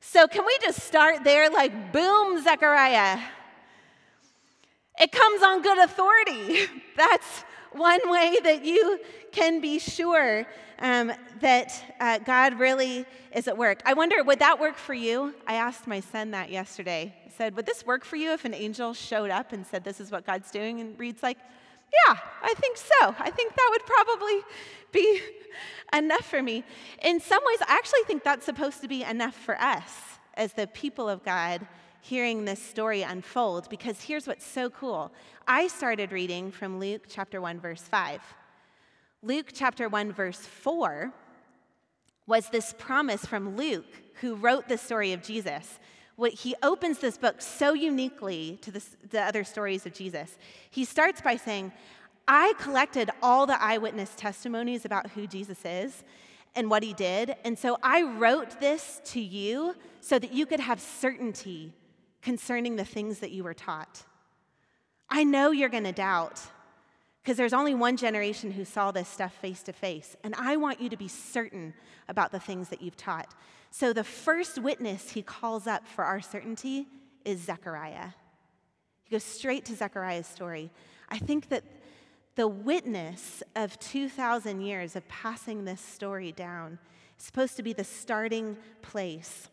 So, 0.00 0.26
can 0.26 0.44
we 0.46 0.58
just 0.62 0.80
start 0.80 1.24
there 1.24 1.50
like, 1.50 1.92
boom, 1.92 2.42
Zechariah? 2.42 3.20
It 4.98 5.12
comes 5.12 5.42
on 5.42 5.62
good 5.62 5.78
authority. 5.78 6.66
That's 6.96 7.44
one 7.72 8.00
way 8.10 8.38
that 8.42 8.64
you 8.64 8.98
can 9.30 9.60
be 9.60 9.78
sure 9.78 10.46
um, 10.78 11.12
that 11.40 11.94
uh, 12.00 12.18
God 12.18 12.58
really 12.58 13.04
is 13.34 13.46
at 13.46 13.56
work. 13.56 13.82
I 13.84 13.92
wonder, 13.92 14.24
would 14.24 14.38
that 14.38 14.58
work 14.58 14.76
for 14.76 14.94
you? 14.94 15.34
I 15.46 15.54
asked 15.54 15.86
my 15.86 16.00
son 16.00 16.30
that 16.32 16.50
yesterday. 16.50 17.14
I 17.26 17.30
said, 17.30 17.54
Would 17.56 17.66
this 17.66 17.84
work 17.84 18.04
for 18.04 18.16
you 18.16 18.32
if 18.32 18.44
an 18.46 18.54
angel 18.54 18.94
showed 18.94 19.30
up 19.30 19.52
and 19.52 19.66
said, 19.66 19.84
This 19.84 20.00
is 20.00 20.10
what 20.10 20.24
God's 20.26 20.50
doing? 20.50 20.80
And 20.80 20.98
Reed's 20.98 21.22
like, 21.22 21.38
Yeah, 21.92 22.16
I 22.42 22.54
think 22.54 22.76
so. 22.76 23.14
I 23.18 23.30
think 23.30 23.54
that 23.54 23.68
would 23.70 23.86
probably 23.86 24.40
be 24.92 25.20
enough 25.96 26.28
for 26.28 26.42
me. 26.42 26.64
In 27.02 27.20
some 27.20 27.42
ways, 27.44 27.58
I 27.62 27.74
actually 27.74 28.02
think 28.06 28.22
that's 28.22 28.46
supposed 28.46 28.80
to 28.82 28.88
be 28.88 29.02
enough 29.02 29.34
for 29.34 29.60
us 29.60 29.92
as 30.34 30.52
the 30.52 30.66
people 30.68 31.08
of 31.08 31.24
God 31.24 31.66
hearing 32.02 32.44
this 32.44 32.62
story 32.62 33.02
unfold 33.02 33.68
because 33.68 34.02
here's 34.02 34.26
what's 34.26 34.46
so 34.46 34.70
cool. 34.70 35.12
I 35.46 35.66
started 35.66 36.12
reading 36.12 36.50
from 36.50 36.78
Luke 36.78 37.04
chapter 37.08 37.40
1, 37.40 37.60
verse 37.60 37.82
5. 37.82 38.20
Luke 39.22 39.50
chapter 39.52 39.88
1, 39.88 40.12
verse 40.12 40.38
4 40.38 41.12
was 42.26 42.48
this 42.48 42.74
promise 42.78 43.26
from 43.26 43.56
Luke, 43.56 44.02
who 44.20 44.36
wrote 44.36 44.68
the 44.68 44.78
story 44.78 45.12
of 45.12 45.22
Jesus. 45.22 45.78
What, 46.20 46.34
he 46.34 46.54
opens 46.62 46.98
this 46.98 47.16
book 47.16 47.40
so 47.40 47.72
uniquely 47.72 48.58
to 48.60 48.70
the, 48.70 48.84
the 49.08 49.22
other 49.22 49.42
stories 49.42 49.86
of 49.86 49.94
Jesus. 49.94 50.36
He 50.70 50.84
starts 50.84 51.22
by 51.22 51.36
saying, 51.36 51.72
I 52.28 52.52
collected 52.58 53.08
all 53.22 53.46
the 53.46 53.58
eyewitness 53.58 54.12
testimonies 54.16 54.84
about 54.84 55.12
who 55.12 55.26
Jesus 55.26 55.64
is 55.64 56.04
and 56.54 56.68
what 56.68 56.82
he 56.82 56.92
did. 56.92 57.36
And 57.42 57.58
so 57.58 57.78
I 57.82 58.02
wrote 58.02 58.60
this 58.60 59.00
to 59.06 59.18
you 59.18 59.74
so 60.02 60.18
that 60.18 60.30
you 60.30 60.44
could 60.44 60.60
have 60.60 60.78
certainty 60.78 61.72
concerning 62.20 62.76
the 62.76 62.84
things 62.84 63.20
that 63.20 63.30
you 63.30 63.42
were 63.42 63.54
taught. 63.54 64.02
I 65.08 65.24
know 65.24 65.52
you're 65.52 65.70
going 65.70 65.84
to 65.84 65.92
doubt. 65.92 66.38
Because 67.22 67.38
there's 67.38 67.54
only 67.54 67.74
one 67.74 67.96
generation 67.96 68.50
who 68.50 68.66
saw 68.66 68.90
this 68.90 69.08
stuff 69.08 69.34
face 69.36 69.62
to 69.62 69.72
face. 69.72 70.16
And 70.22 70.34
I 70.34 70.56
want 70.56 70.82
you 70.82 70.90
to 70.90 70.98
be 70.98 71.08
certain 71.08 71.72
about 72.08 72.30
the 72.30 72.40
things 72.40 72.68
that 72.68 72.82
you've 72.82 72.98
taught. 72.98 73.34
So 73.70 73.92
the 73.92 74.04
first 74.04 74.58
witness 74.58 75.10
he 75.10 75.22
calls 75.22 75.66
up 75.66 75.86
for 75.86 76.04
our 76.04 76.20
certainty 76.20 76.86
is 77.24 77.40
Zechariah. 77.40 78.10
He 79.04 79.10
goes 79.12 79.24
straight 79.24 79.64
to 79.66 79.74
Zechariah's 79.74 80.26
story. 80.26 80.70
I 81.08 81.18
think 81.18 81.48
that 81.48 81.64
the 82.36 82.48
witness 82.48 83.42
of 83.56 83.78
2,000 83.78 84.60
years 84.60 84.96
of 84.96 85.06
passing 85.08 85.64
this 85.64 85.80
story 85.80 86.32
down 86.32 86.78
is 87.18 87.24
supposed 87.24 87.56
to 87.56 87.62
be 87.62 87.72
the 87.72 87.84
starting 87.84 88.56
place 88.82 89.48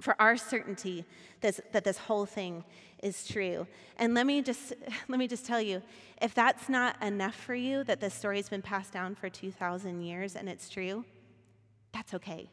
for 0.00 0.20
our 0.20 0.36
certainty 0.36 1.04
that, 1.40 1.72
that 1.72 1.84
this 1.84 1.98
whole 1.98 2.26
thing 2.26 2.64
is 3.02 3.26
true. 3.26 3.66
And 3.98 4.14
let 4.14 4.26
me 4.26 4.42
just 4.42 4.74
let 5.08 5.18
me 5.18 5.26
just 5.28 5.46
tell 5.46 5.60
you, 5.60 5.82
if 6.20 6.34
that's 6.34 6.68
not 6.68 7.02
enough 7.02 7.34
for 7.34 7.54
you 7.54 7.84
that 7.84 8.00
this 8.00 8.14
story 8.14 8.36
has 8.36 8.48
been 8.48 8.62
passed 8.62 8.92
down 8.92 9.14
for 9.14 9.28
2000 9.28 10.02
years 10.02 10.36
and 10.36 10.48
it's 10.48 10.68
true, 10.68 11.04
that's 11.92 12.14
okay. 12.14 12.48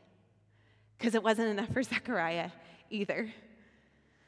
Cuz 1.03 1.15
it 1.15 1.21
wasn't 1.21 1.49
enough 1.49 1.73
for 1.73 1.83
Zechariah 1.83 2.51
either. 2.89 3.33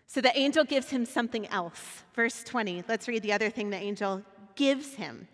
So 0.08 0.20
the 0.20 0.38
angel 0.38 0.66
gives 0.66 0.90
him 0.90 1.06
something 1.06 1.48
else. 1.48 2.04
Verse 2.14 2.44
20. 2.44 2.84
Let's 2.86 3.08
read 3.08 3.24
the 3.24 3.32
other 3.32 3.50
thing 3.50 3.70
the 3.70 3.78
angel 3.78 4.24
gives 4.56 4.96
him. 4.96 5.30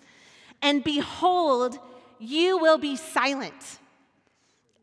And 0.62 0.83
behold, 0.83 1.79
you 2.19 2.60
will 2.60 2.77
be 2.77 2.95
silent 2.95 3.79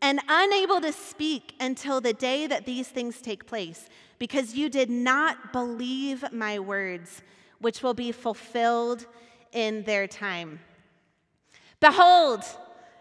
and 0.02 0.20
unable 0.28 0.80
to 0.80 0.92
speak 0.92 1.54
until 1.60 2.00
the 2.00 2.12
day 2.12 2.48
that 2.48 2.66
these 2.66 2.88
things 2.88 3.20
take 3.20 3.46
place, 3.46 3.88
because 4.18 4.54
you 4.54 4.68
did 4.68 4.90
not 4.90 5.52
believe 5.52 6.24
my 6.32 6.58
words, 6.58 7.22
which 7.60 7.84
will 7.84 7.94
be 7.94 8.10
fulfilled 8.10 9.06
in 9.52 9.84
their 9.84 10.08
time. 10.08 10.58
Behold, 11.78 12.42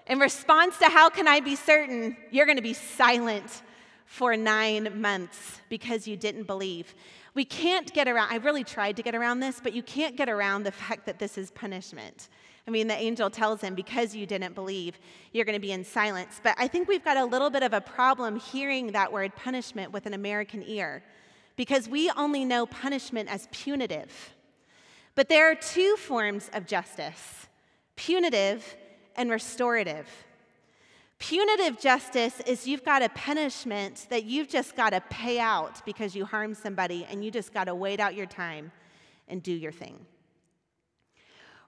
in 0.07 0.19
response 0.19 0.77
to 0.79 0.85
how 0.85 1.09
can 1.09 1.27
I 1.27 1.39
be 1.39 1.55
certain, 1.55 2.15
you're 2.31 2.45
going 2.45 2.57
to 2.57 2.63
be 2.63 2.73
silent 2.73 3.61
for 4.05 4.37
nine 4.37 5.01
months 5.01 5.61
because 5.69 6.07
you 6.07 6.15
didn't 6.15 6.47
believe. 6.47 6.95
We 7.33 7.45
can't 7.45 7.93
get 7.93 8.07
around, 8.07 8.31
I 8.31 8.37
really 8.37 8.63
tried 8.63 8.95
to 8.95 9.03
get 9.03 9.15
around 9.15 9.41
this, 9.41 9.59
but 9.61 9.73
you 9.73 9.83
can't 9.83 10.15
get 10.15 10.29
around 10.29 10.63
the 10.63 10.71
fact 10.71 11.05
that 11.05 11.19
this 11.19 11.37
is 11.37 11.51
punishment. 11.51 12.29
I 12.67 12.71
mean, 12.71 12.87
the 12.87 12.95
angel 12.95 13.29
tells 13.29 13.61
him, 13.61 13.75
because 13.75 14.15
you 14.15 14.25
didn't 14.25 14.55
believe, 14.55 14.99
you're 15.31 15.45
going 15.45 15.55
to 15.55 15.59
be 15.59 15.71
in 15.71 15.83
silence. 15.83 16.41
But 16.41 16.55
I 16.57 16.67
think 16.67 16.87
we've 16.87 17.03
got 17.03 17.15
a 17.15 17.23
little 17.23 17.49
bit 17.49 17.63
of 17.63 17.73
a 17.73 17.81
problem 17.81 18.39
hearing 18.39 18.91
that 18.93 19.11
word 19.11 19.35
punishment 19.35 19.91
with 19.91 20.05
an 20.05 20.13
American 20.13 20.63
ear 20.65 21.03
because 21.55 21.87
we 21.89 22.09
only 22.11 22.43
know 22.43 22.65
punishment 22.65 23.29
as 23.29 23.47
punitive. 23.51 24.33
But 25.15 25.29
there 25.29 25.49
are 25.49 25.55
two 25.55 25.95
forms 25.97 26.49
of 26.53 26.65
justice 26.65 27.47
punitive 27.95 28.75
and 29.17 29.29
restorative. 29.29 30.07
Punitive 31.19 31.79
justice 31.79 32.39
is 32.41 32.67
you've 32.67 32.85
got 32.85 33.01
a 33.01 33.09
punishment 33.09 34.05
that 34.09 34.25
you've 34.25 34.47
just 34.47 34.75
got 34.75 34.91
to 34.91 35.01
pay 35.09 35.39
out 35.39 35.83
because 35.83 36.15
you 36.15 36.25
harmed 36.25 36.55
somebody 36.55 37.07
and 37.09 37.25
you 37.25 37.31
just 37.31 37.53
got 37.53 37.63
to 37.63 37.73
wait 37.73 37.99
out 37.99 38.13
your 38.13 38.27
time 38.27 38.71
and 39.27 39.41
do 39.41 39.51
your 39.51 39.71
thing. 39.71 40.05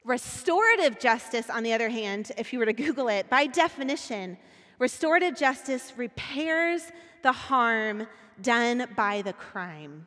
Restorative 0.06 1.00
justice, 1.00 1.50
on 1.50 1.64
the 1.64 1.74
other 1.74 1.90
hand, 1.90 2.32
if 2.38 2.54
you 2.54 2.60
were 2.60 2.66
to 2.66 2.74
Google 2.74 3.10
it, 3.10 3.30
by 3.30 3.48
definition, 3.48 4.38
restorative 4.78 5.36
justice 5.36 5.94
repairs 5.98 6.84
the 7.22 7.32
harm 7.32 8.08
done 8.42 8.88
by 8.96 9.22
the 9.22 9.34
crime. 9.34 10.06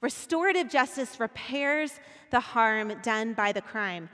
Restorative 0.00 0.68
justice 0.68 1.18
repairs 1.18 1.98
the 2.30 2.38
harm 2.38 2.92
done 3.02 3.32
by 3.32 3.50
the 3.50 3.62
crime. 3.62 4.08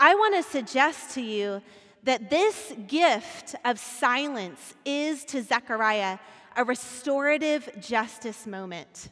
I 0.00 0.14
want 0.14 0.34
to 0.34 0.42
suggest 0.42 1.14
to 1.14 1.20
you 1.20 1.62
that 2.08 2.30
this 2.30 2.72
gift 2.86 3.54
of 3.66 3.78
silence 3.78 4.72
is 4.86 5.26
to 5.26 5.42
Zechariah 5.42 6.16
a 6.56 6.64
restorative 6.64 7.68
justice 7.80 8.46
moment 8.46 9.10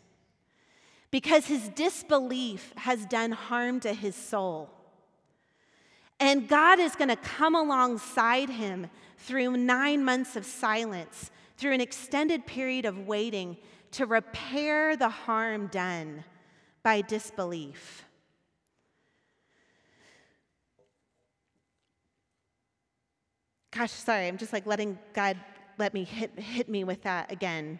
because 1.11 1.45
his 1.45 1.69
disbelief 1.69 2.73
has 2.79 3.05
done 3.05 3.33
harm 3.33 3.81
to 3.81 3.93
his 3.93 4.17
soul. 4.17 4.71
And 6.21 6.49
God 6.49 6.81
is 6.81 6.97
going 6.97 7.11
to 7.11 7.17
come 7.17 7.55
alongside 7.55 8.49
him 8.49 8.87
through 9.19 9.59
nine 9.59 10.03
months 10.03 10.35
of 10.35 10.47
silence, 10.47 11.31
through 11.59 11.73
an 11.73 11.83
extended 11.83 12.47
period 12.47 12.87
of 12.87 13.07
waiting 13.07 13.59
to 13.91 14.07
repair 14.07 14.97
the 14.97 15.11
harm 15.11 15.67
done 15.67 16.25
by 16.83 17.03
disbelief. 17.03 18.06
Gosh, 23.77 23.91
sorry, 23.91 24.27
I'm 24.27 24.39
just 24.39 24.55
like 24.55 24.65
letting 24.65 24.99
God 25.13 25.37
let 25.77 25.93
me 25.93 26.05
hit, 26.05 26.39
hit 26.39 26.67
me 26.67 26.83
with 26.85 27.03
that 27.03 27.31
again. 27.31 27.79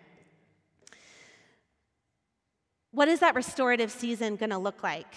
What 2.91 3.09
is 3.09 3.21
that 3.21 3.35
restorative 3.35 3.91
season 3.91 4.37
going 4.37 4.51
to 4.51 4.59
look 4.59 4.83
like? 4.83 5.15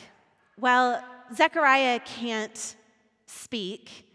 Well, 0.58 1.04
Zechariah 1.36 2.00
can't 2.00 2.78
speak. 3.26 4.06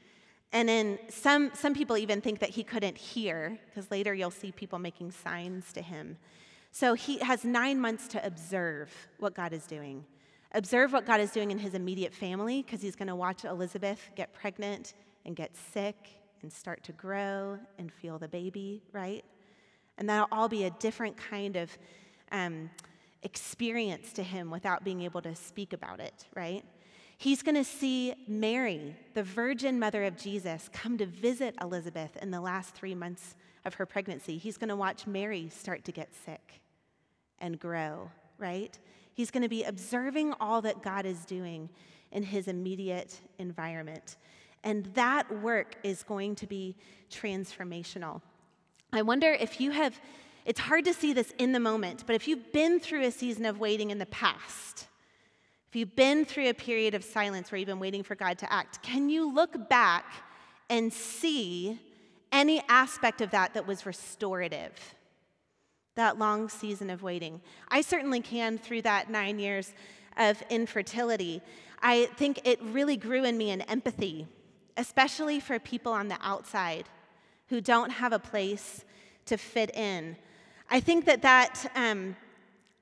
And 0.52 0.66
then 0.66 0.98
some, 1.10 1.50
some 1.52 1.74
people 1.74 1.98
even 1.98 2.22
think 2.22 2.38
that 2.38 2.48
he 2.48 2.62
couldn't 2.62 2.96
hear, 2.96 3.58
because 3.66 3.90
later 3.90 4.14
you'll 4.14 4.30
see 4.30 4.50
people 4.50 4.78
making 4.78 5.10
signs 5.10 5.70
to 5.74 5.82
him. 5.82 6.16
So 6.70 6.94
he 6.94 7.18
has 7.18 7.44
nine 7.44 7.78
months 7.78 8.08
to 8.08 8.26
observe 8.26 8.90
what 9.18 9.34
God 9.34 9.52
is 9.52 9.66
doing. 9.66 10.02
Observe 10.52 10.94
what 10.94 11.04
God 11.04 11.20
is 11.20 11.30
doing 11.30 11.50
in 11.50 11.58
his 11.58 11.74
immediate 11.74 12.14
family, 12.14 12.62
because 12.62 12.80
he's 12.80 12.96
going 12.96 13.08
to 13.08 13.16
watch 13.16 13.44
Elizabeth 13.44 14.08
get 14.16 14.32
pregnant 14.32 14.94
and 15.26 15.36
get 15.36 15.54
sick 15.54 15.96
and 16.44 16.52
start 16.52 16.84
to 16.84 16.92
grow 16.92 17.58
and 17.78 17.90
feel 17.90 18.18
the 18.18 18.28
baby, 18.28 18.82
right? 18.92 19.24
And 19.96 20.06
that'll 20.06 20.28
all 20.30 20.46
be 20.46 20.64
a 20.64 20.70
different 20.72 21.16
kind 21.16 21.56
of 21.56 21.70
um, 22.32 22.68
experience 23.22 24.12
to 24.12 24.22
him 24.22 24.50
without 24.50 24.84
being 24.84 25.00
able 25.00 25.22
to 25.22 25.34
speak 25.34 25.72
about 25.72 26.00
it, 26.00 26.26
right? 26.34 26.62
He's 27.16 27.42
going 27.42 27.54
to 27.54 27.64
see 27.64 28.12
Mary, 28.28 28.94
the 29.14 29.22
virgin 29.22 29.78
mother 29.78 30.04
of 30.04 30.18
Jesus, 30.18 30.68
come 30.70 30.98
to 30.98 31.06
visit 31.06 31.54
Elizabeth 31.62 32.14
in 32.20 32.30
the 32.30 32.42
last 32.42 32.74
three 32.74 32.94
months 32.94 33.36
of 33.64 33.72
her 33.76 33.86
pregnancy. 33.86 34.36
He's 34.36 34.58
going 34.58 34.68
to 34.68 34.76
watch 34.76 35.06
Mary 35.06 35.48
start 35.48 35.82
to 35.86 35.92
get 35.92 36.14
sick 36.26 36.60
and 37.38 37.58
grow, 37.58 38.10
right? 38.36 38.78
He's 39.14 39.30
going 39.30 39.44
to 39.44 39.48
be 39.48 39.64
observing 39.64 40.34
all 40.40 40.60
that 40.60 40.82
God 40.82 41.06
is 41.06 41.24
doing 41.24 41.70
in 42.12 42.22
his 42.22 42.48
immediate 42.48 43.18
environment. 43.38 44.18
And 44.64 44.86
that 44.94 45.30
work 45.40 45.76
is 45.84 46.02
going 46.02 46.34
to 46.36 46.46
be 46.46 46.74
transformational. 47.10 48.22
I 48.92 49.02
wonder 49.02 49.32
if 49.32 49.60
you 49.60 49.70
have, 49.70 50.00
it's 50.44 50.58
hard 50.58 50.84
to 50.86 50.94
see 50.94 51.12
this 51.12 51.32
in 51.38 51.52
the 51.52 51.60
moment, 51.60 52.04
but 52.06 52.16
if 52.16 52.26
you've 52.26 52.52
been 52.52 52.80
through 52.80 53.04
a 53.04 53.10
season 53.10 53.44
of 53.44 53.60
waiting 53.60 53.90
in 53.90 53.98
the 53.98 54.06
past, 54.06 54.88
if 55.68 55.76
you've 55.76 55.94
been 55.96 56.24
through 56.24 56.48
a 56.48 56.54
period 56.54 56.94
of 56.94 57.04
silence 57.04 57.50
where 57.50 57.58
you've 57.58 57.66
been 57.66 57.80
waiting 57.80 58.02
for 58.02 58.14
God 58.14 58.38
to 58.38 58.52
act, 58.52 58.82
can 58.82 59.08
you 59.08 59.32
look 59.32 59.68
back 59.68 60.06
and 60.70 60.92
see 60.92 61.78
any 62.32 62.62
aspect 62.68 63.20
of 63.20 63.30
that 63.32 63.54
that 63.54 63.66
was 63.66 63.84
restorative? 63.84 64.72
That 65.96 66.18
long 66.18 66.48
season 66.48 66.90
of 66.90 67.02
waiting. 67.02 67.40
I 67.68 67.80
certainly 67.82 68.20
can 68.20 68.58
through 68.58 68.82
that 68.82 69.10
nine 69.10 69.38
years 69.38 69.74
of 70.16 70.42
infertility. 70.48 71.42
I 71.82 72.06
think 72.16 72.40
it 72.44 72.62
really 72.62 72.96
grew 72.96 73.24
in 73.24 73.36
me 73.36 73.50
an 73.50 73.60
empathy, 73.62 74.26
especially 74.76 75.40
for 75.40 75.58
people 75.58 75.92
on 75.92 76.08
the 76.08 76.18
outside 76.20 76.88
who 77.48 77.60
don't 77.60 77.90
have 77.90 78.12
a 78.12 78.18
place 78.18 78.84
to 79.26 79.36
fit 79.36 79.74
in. 79.74 80.16
I 80.70 80.80
think 80.80 81.04
that 81.04 81.22
that 81.22 81.70
um, 81.74 82.16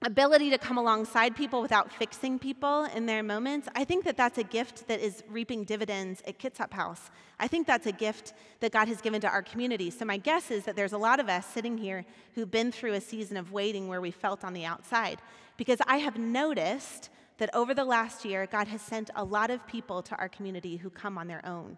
ability 0.05 0.51
to 0.51 0.59
come 0.59 0.79
alongside 0.79 1.37
people 1.37 1.61
without 1.61 1.93
fixing 1.93 2.39
people 2.39 2.85
in 2.85 3.07
their 3.07 3.23
moments, 3.23 3.69
I 3.75 3.85
think 3.85 4.05
that 4.05 4.17
that's 4.17 4.39
a 4.39 4.45
gift 4.45 4.89
that 4.89 5.01
is 5.01 5.23
reaping 5.29 5.65
dividends 5.65 6.23
at 6.27 6.39
Kitsap 6.39 6.73
House. 6.73 7.11
I 7.39 7.49
think 7.49 7.67
that's 7.67 7.87
a 7.87 7.93
gift 7.93 8.35
that 8.61 8.73
God 8.73 8.89
has 8.89 9.01
given 9.01 9.21
to 9.21 9.29
our 9.29 9.43
community. 9.43 9.91
So 9.91 10.05
my 10.05 10.17
guess 10.17 10.51
is 10.51 10.65
that 10.65 10.77
there's 10.77 10.93
a 10.93 10.99
lot 10.99 11.21
of 11.21 11.29
us 11.29 11.47
sitting 11.47 11.79
here 11.79 12.05
who've 12.35 12.51
been 12.51 12.73
through 12.73 12.95
a 12.95 13.01
season 13.01 13.37
of 13.37 13.53
waiting 13.53 13.89
where 13.89 14.01
we 14.01 14.11
felt 14.11 14.45
on 14.45 14.53
the 14.53 14.65
outside. 14.65 15.21
Because 15.57 15.79
I 15.87 15.99
have 15.99 16.17
noticed 16.19 17.11
that 17.39 17.55
over 17.55 17.75
the 17.75 17.85
last 17.85 18.25
year, 18.25 18.47
God 18.47 18.69
has 18.69 18.81
sent 18.81 19.11
a 19.17 19.25
lot 19.25 19.51
of 19.51 19.67
people 19.67 20.03
to 20.03 20.17
our 20.17 20.29
community 20.29 20.77
who 20.77 20.91
come 20.91 21.19
on 21.19 21.27
their 21.27 21.45
own 21.47 21.77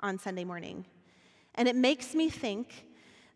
on 0.00 0.18
Sunday 0.18 0.44
morning. 0.44 0.84
And 1.54 1.68
it 1.68 1.76
makes 1.76 2.14
me 2.14 2.28
think 2.28 2.86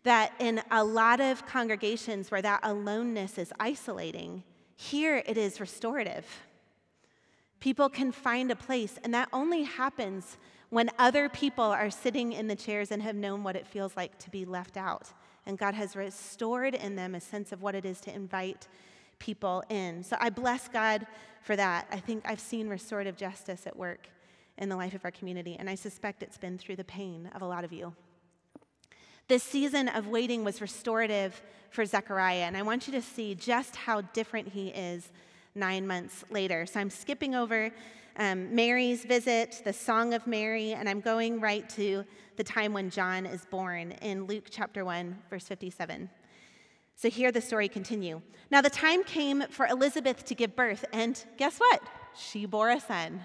that 0.03 0.33
in 0.39 0.63
a 0.71 0.83
lot 0.83 1.21
of 1.21 1.47
congregations 1.47 2.31
where 2.31 2.43
that 2.43 2.61
aloneness 2.63 3.39
is 3.39 3.53
isolating, 3.61 4.43
here 4.77 5.23
it 5.27 5.37
is 5.37 5.61
restorative. 5.61 6.27
People 7.61 7.91
can 7.91 8.11
find 8.11 8.51
a 8.51 8.57
place, 8.57 8.99
and 9.05 9.13
that 9.13 9.29
only 9.33 9.63
happens 9.65 10.39
when 10.71 10.89
other 10.99 11.29
people 11.29 11.65
are 11.65 11.91
sitting 11.91 12.33
in 12.33 12.47
the 12.47 12.57
chairs 12.57 12.91
and 12.91 13.03
have 13.03 13.17
known 13.17 13.43
what 13.43 13.57
it 13.57 13.67
feels 13.67 13.97
like 13.97 14.19
to 14.19 14.31
be 14.31 14.45
left 14.45 14.77
out. 14.77 15.13
And 15.45 15.59
God 15.59 15.75
has 15.75 15.97
restored 15.97 16.75
in 16.75 16.97
them 16.97 17.15
a 17.15 17.21
sense 17.21 17.53
of 17.53 17.61
what 17.61 17.75
it 17.75 17.85
is 17.85 18.01
to 18.03 18.15
invite 18.15 18.69
people 19.21 19.63
in. 19.69 20.03
So 20.03 20.17
I 20.19 20.31
bless 20.31 20.67
God 20.67 21.07
for 21.43 21.55
that. 21.55 21.87
I 21.93 22.01
think 22.01 22.25
I've 22.27 22.41
seen 22.41 22.69
restorative 22.69 23.17
justice 23.17 23.67
at 23.67 23.77
work 23.77 24.09
in 24.59 24.69
the 24.69 24.77
life 24.77 24.95
of 24.95 25.05
our 25.05 25.11
community, 25.11 25.57
and 25.59 25.71
I 25.71 25.75
suspect 25.75 26.23
it's 26.23 26.37
been 26.37 26.59
through 26.59 26.77
the 26.77 26.85
pain 26.85 27.31
of 27.35 27.43
a 27.43 27.47
lot 27.47 27.65
of 27.65 27.73
you. 27.73 27.95
This 29.29 29.43
season 29.43 29.89
of 29.89 30.09
waiting 30.09 30.43
was 30.45 30.61
restorative 30.61 31.41
for 31.71 31.87
Zechariah, 31.87 32.43
and 32.43 32.57
I 32.57 32.63
want 32.63 32.89
you 32.89 32.93
to 32.95 33.01
see 33.01 33.35
just 33.35 33.77
how 33.77 34.01
different 34.01 34.49
he 34.49 34.69
is 34.69 35.13
nine 35.55 35.87
months 35.87 36.25
later. 36.31 36.67
So 36.67 36.81
I'm 36.81 36.91
skipping 36.91 37.35
over 37.35 37.71
um, 38.17 38.55
Mary's 38.55 39.05
visit, 39.05 39.63
the 39.65 39.73
Song 39.73 40.15
of 40.15 40.27
Mary, 40.27 40.73
and 40.73 40.89
I'm 40.89 41.01
going 41.01 41.41
right 41.41 41.69
to 41.71 42.05
the 42.37 42.45
time 42.45 42.73
when 42.73 42.91
John 42.91 43.25
is 43.25 43.45
born 43.47 43.93
in 44.03 44.27
Luke 44.27 44.49
chapter 44.51 44.85
1, 44.85 45.17
verse 45.31 45.47
57. 45.47 46.11
So 47.01 47.09
here 47.09 47.33
the 47.33 47.41
story 47.41 47.67
continue. 47.67 48.21
Now 48.51 48.61
the 48.61 48.69
time 48.69 49.05
came 49.05 49.45
for 49.49 49.67
Elizabeth 49.67 50.23
to 50.27 50.35
give 50.35 50.55
birth, 50.55 50.85
and 50.93 51.25
guess 51.39 51.57
what? 51.57 51.81
She 52.15 52.45
bore 52.45 52.69
a 52.69 52.79
son, 52.79 53.25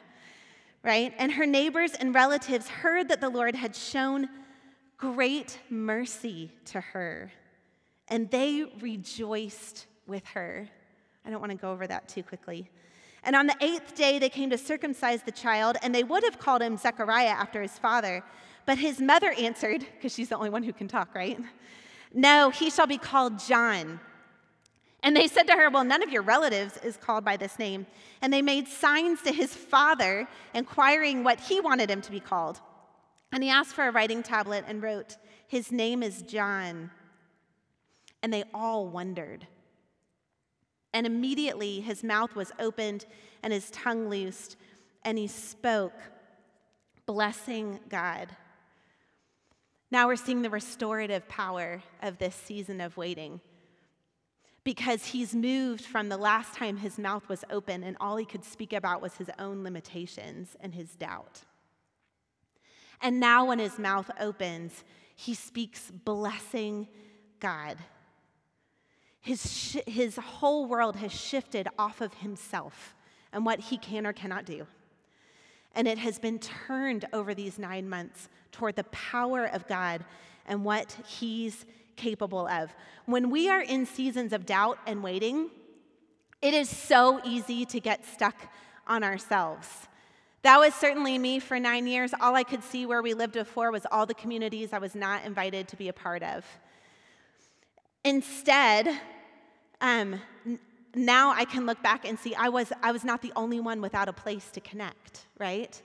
right? 0.82 1.14
And 1.18 1.34
her 1.34 1.46
neighbors 1.46 1.92
and 1.92 2.16
relatives 2.16 2.70
heard 2.70 3.10
that 3.10 3.20
the 3.20 3.28
Lord 3.28 3.54
had 3.54 3.76
shown 3.76 4.30
great 4.96 5.60
mercy 5.70 6.52
to 6.68 6.80
her, 6.80 7.34
and 8.08 8.32
they 8.32 8.64
rejoiced 8.80 9.88
with 10.08 10.26
her. 10.28 10.70
I 11.26 11.30
don't 11.30 11.42
want 11.42 11.52
to 11.52 11.58
go 11.58 11.74
over 11.74 11.86
that 11.86 12.08
too 12.08 12.24
quickly. 12.24 12.70
And 13.26 13.36
on 13.36 13.46
the 13.46 13.58
eighth 13.60 13.94
day, 13.94 14.20
they 14.20 14.30
came 14.30 14.52
to 14.52 14.58
circumcise 14.58 15.22
the 15.24 15.34
child, 15.34 15.76
and 15.84 15.94
they 15.94 16.06
would 16.06 16.24
have 16.24 16.40
called 16.40 16.62
him 16.62 16.78
Zechariah 16.78 17.28
after 17.28 17.62
his 17.62 17.78
father. 17.78 18.24
But 18.66 18.78
his 18.78 19.02
mother 19.02 19.34
answered, 19.38 19.86
because 19.96 20.14
she's 20.14 20.30
the 20.30 20.38
only 20.38 20.50
one 20.50 20.64
who 20.64 20.72
can 20.72 20.88
talk, 20.88 21.14
right? 21.14 21.38
No, 22.16 22.50
he 22.50 22.70
shall 22.70 22.88
be 22.88 22.98
called 22.98 23.38
John. 23.40 24.00
And 25.04 25.16
they 25.16 25.28
said 25.28 25.44
to 25.48 25.54
her, 25.54 25.70
Well, 25.70 25.84
none 25.84 26.02
of 26.02 26.10
your 26.10 26.24
relatives 26.24 26.78
is 26.78 26.98
called 26.98 27.26
by 27.26 27.38
this 27.38 27.60
name. 27.60 27.86
And 28.22 28.32
they 28.32 28.42
made 28.42 28.68
signs 28.68 29.22
to 29.24 29.32
his 29.32 29.54
father, 29.54 30.28
inquiring 30.54 31.24
what 31.24 31.42
he 31.42 31.60
wanted 31.60 31.92
him 31.92 32.02
to 32.02 32.12
be 32.12 32.22
called. 32.22 32.62
And 33.32 33.44
he 33.44 33.50
asked 33.50 33.76
for 33.76 33.88
a 33.88 33.92
writing 33.92 34.24
tablet 34.24 34.64
and 34.68 34.82
wrote, 34.82 35.18
His 35.48 35.72
name 35.72 36.02
is 36.02 36.22
John. 36.24 36.90
And 38.24 38.34
they 38.34 38.46
all 38.54 38.88
wondered. 38.88 39.46
And 40.94 41.06
immediately 41.06 41.82
his 41.82 42.02
mouth 42.02 42.34
was 42.34 42.54
opened 42.58 43.06
and 43.44 43.52
his 43.52 43.70
tongue 43.72 44.10
loosed, 44.10 44.56
and 45.04 45.18
he 45.18 45.28
spoke, 45.28 45.94
blessing 47.06 47.80
God. 47.90 48.30
Now 49.92 50.08
we're 50.08 50.16
seeing 50.16 50.42
the 50.42 50.50
restorative 50.50 51.28
power 51.28 51.82
of 52.02 52.18
this 52.18 52.36
season 52.36 52.82
of 52.82 52.98
waiting 52.98 53.40
because 54.64 55.06
he's 55.06 55.36
moved 55.36 55.86
from 55.86 56.10
the 56.10 56.18
last 56.18 56.56
time 56.56 56.78
his 56.78 56.98
mouth 56.98 57.30
was 57.30 57.46
open 57.52 57.84
and 57.84 57.96
all 58.02 58.18
he 58.18 58.26
could 58.26 58.44
speak 58.44 58.74
about 58.74 59.02
was 59.02 59.16
his 59.16 59.30
own 59.38 59.64
limitations 59.64 60.58
and 60.60 60.74
his 60.74 60.96
doubt. 60.96 61.42
And 63.02 63.20
now, 63.20 63.46
when 63.46 63.60
his 63.60 63.78
mouth 63.78 64.10
opens, 64.20 64.84
he 65.16 65.36
speaks 65.36 65.92
blessing 65.92 66.88
God. 67.40 67.78
His, 69.22 69.54
sh- 69.54 69.78
his 69.86 70.16
whole 70.16 70.66
world 70.66 70.96
has 70.96 71.12
shifted 71.12 71.68
off 71.78 72.02
of 72.02 72.14
himself 72.16 72.96
and 73.32 73.46
what 73.46 73.60
he 73.60 73.78
can 73.78 74.08
or 74.08 74.14
cannot 74.14 74.46
do. 74.46 74.66
And 75.76 75.88
it 75.88 75.98
has 75.98 76.18
been 76.18 76.40
turned 76.40 77.06
over 77.12 77.36
these 77.36 77.60
nine 77.60 77.88
months 77.88 78.30
toward 78.56 78.76
the 78.76 78.86
power 78.86 79.46
of 79.46 79.68
God 79.68 80.04
and 80.48 80.64
what 80.64 80.98
He's 81.06 81.66
capable 81.98 82.48
of. 82.48 82.74
When 83.06 83.30
we 83.30 83.50
are 83.50 83.62
in 83.62 83.86
seasons 83.86 84.34
of 84.34 84.46
doubt 84.46 84.80
and 84.88 85.04
waiting, 85.04 85.50
it 86.42 86.54
is 86.54 86.70
so 86.70 87.22
easy 87.24 87.66
to 87.66 87.80
get 87.80 88.06
stuck 88.06 88.36
on 88.88 89.04
ourselves. 89.04 89.68
That 90.44 90.60
was 90.60 90.74
certainly 90.76 91.18
me 91.18 91.40
for 91.40 91.60
nine 91.60 91.88
years. 91.88 92.14
All 92.22 92.36
I 92.36 92.44
could 92.44 92.64
see 92.64 92.86
where 92.86 93.02
we 93.02 93.14
lived 93.14 93.34
before 93.34 93.72
was 93.72 93.86
all 93.92 94.06
the 94.06 94.14
communities 94.14 94.74
I 94.74 94.78
was 94.78 94.96
not 94.96 95.26
invited 95.26 95.68
to 95.70 95.76
be 95.76 95.90
a 95.90 95.94
part 95.94 96.22
of. 96.24 96.46
Instead, 98.04 98.88
um, 99.82 100.22
now 100.94 101.32
I 101.32 101.46
can 101.46 101.66
look 101.66 101.82
back 101.82 102.08
and 102.08 102.18
see 102.18 102.36
I 102.36 102.50
was, 102.50 102.72
I 102.84 102.92
was 102.92 103.04
not 103.04 103.22
the 103.22 103.34
only 103.36 103.60
one 103.60 103.82
without 103.82 104.08
a 104.08 104.14
place 104.14 104.50
to 104.52 104.62
connect, 104.62 105.26
right? 105.40 105.82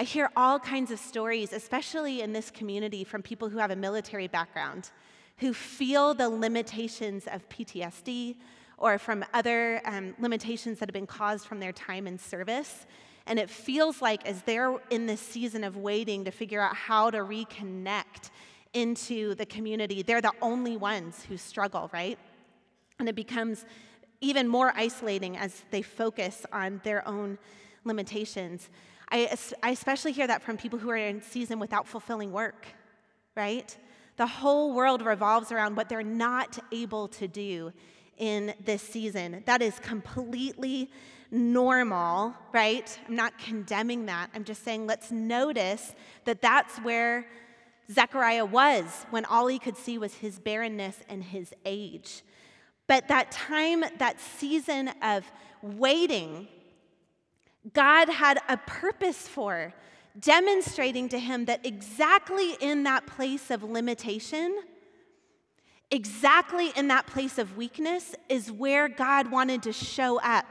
I 0.00 0.04
hear 0.04 0.30
all 0.36 0.60
kinds 0.60 0.92
of 0.92 1.00
stories, 1.00 1.52
especially 1.52 2.22
in 2.22 2.32
this 2.32 2.52
community, 2.52 3.02
from 3.02 3.20
people 3.20 3.48
who 3.48 3.58
have 3.58 3.72
a 3.72 3.76
military 3.76 4.28
background, 4.28 4.92
who 5.38 5.52
feel 5.52 6.14
the 6.14 6.28
limitations 6.28 7.26
of 7.26 7.48
PTSD 7.48 8.36
or 8.76 8.96
from 8.98 9.24
other 9.34 9.82
um, 9.84 10.14
limitations 10.20 10.78
that 10.78 10.88
have 10.88 10.94
been 10.94 11.04
caused 11.04 11.48
from 11.48 11.58
their 11.58 11.72
time 11.72 12.06
in 12.06 12.16
service. 12.16 12.86
And 13.26 13.40
it 13.40 13.50
feels 13.50 14.00
like 14.00 14.24
as 14.24 14.40
they're 14.42 14.76
in 14.90 15.06
this 15.06 15.20
season 15.20 15.64
of 15.64 15.76
waiting 15.76 16.24
to 16.26 16.30
figure 16.30 16.60
out 16.60 16.76
how 16.76 17.10
to 17.10 17.18
reconnect 17.18 18.30
into 18.74 19.34
the 19.34 19.46
community, 19.46 20.02
they're 20.02 20.20
the 20.20 20.32
only 20.40 20.76
ones 20.76 21.24
who 21.28 21.36
struggle, 21.36 21.90
right? 21.92 22.20
And 23.00 23.08
it 23.08 23.16
becomes 23.16 23.66
even 24.20 24.46
more 24.46 24.72
isolating 24.76 25.36
as 25.36 25.64
they 25.72 25.82
focus 25.82 26.46
on 26.52 26.80
their 26.84 27.06
own 27.08 27.36
limitations. 27.84 28.70
I, 29.10 29.36
I 29.62 29.70
especially 29.70 30.12
hear 30.12 30.26
that 30.26 30.42
from 30.42 30.56
people 30.56 30.78
who 30.78 30.90
are 30.90 30.96
in 30.96 31.22
season 31.22 31.58
without 31.58 31.86
fulfilling 31.86 32.32
work, 32.32 32.66
right? 33.34 33.76
The 34.16 34.26
whole 34.26 34.74
world 34.74 35.02
revolves 35.02 35.52
around 35.52 35.76
what 35.76 35.88
they're 35.88 36.02
not 36.02 36.58
able 36.72 37.08
to 37.08 37.28
do 37.28 37.72
in 38.16 38.54
this 38.64 38.82
season. 38.82 39.42
That 39.46 39.62
is 39.62 39.78
completely 39.78 40.90
normal, 41.30 42.34
right? 42.52 42.98
I'm 43.06 43.14
not 43.14 43.38
condemning 43.38 44.06
that. 44.06 44.30
I'm 44.34 44.44
just 44.44 44.64
saying 44.64 44.86
let's 44.86 45.10
notice 45.10 45.94
that 46.24 46.42
that's 46.42 46.78
where 46.78 47.26
Zechariah 47.90 48.44
was 48.44 49.06
when 49.10 49.24
all 49.24 49.46
he 49.46 49.58
could 49.58 49.76
see 49.76 49.98
was 49.98 50.14
his 50.14 50.38
barrenness 50.38 50.98
and 51.08 51.22
his 51.22 51.54
age. 51.64 52.22
But 52.86 53.08
that 53.08 53.30
time, 53.30 53.84
that 53.98 54.20
season 54.20 54.90
of 55.02 55.30
waiting, 55.62 56.48
God 57.72 58.08
had 58.08 58.38
a 58.48 58.56
purpose 58.56 59.28
for, 59.28 59.74
demonstrating 60.18 61.08
to 61.10 61.18
him 61.18 61.44
that 61.46 61.64
exactly 61.64 62.54
in 62.60 62.84
that 62.84 63.06
place 63.06 63.50
of 63.50 63.62
limitation, 63.62 64.62
exactly 65.90 66.72
in 66.76 66.88
that 66.88 67.06
place 67.06 67.38
of 67.38 67.56
weakness, 67.56 68.14
is 68.28 68.50
where 68.50 68.88
God 68.88 69.30
wanted 69.30 69.62
to 69.64 69.72
show 69.72 70.20
up 70.20 70.46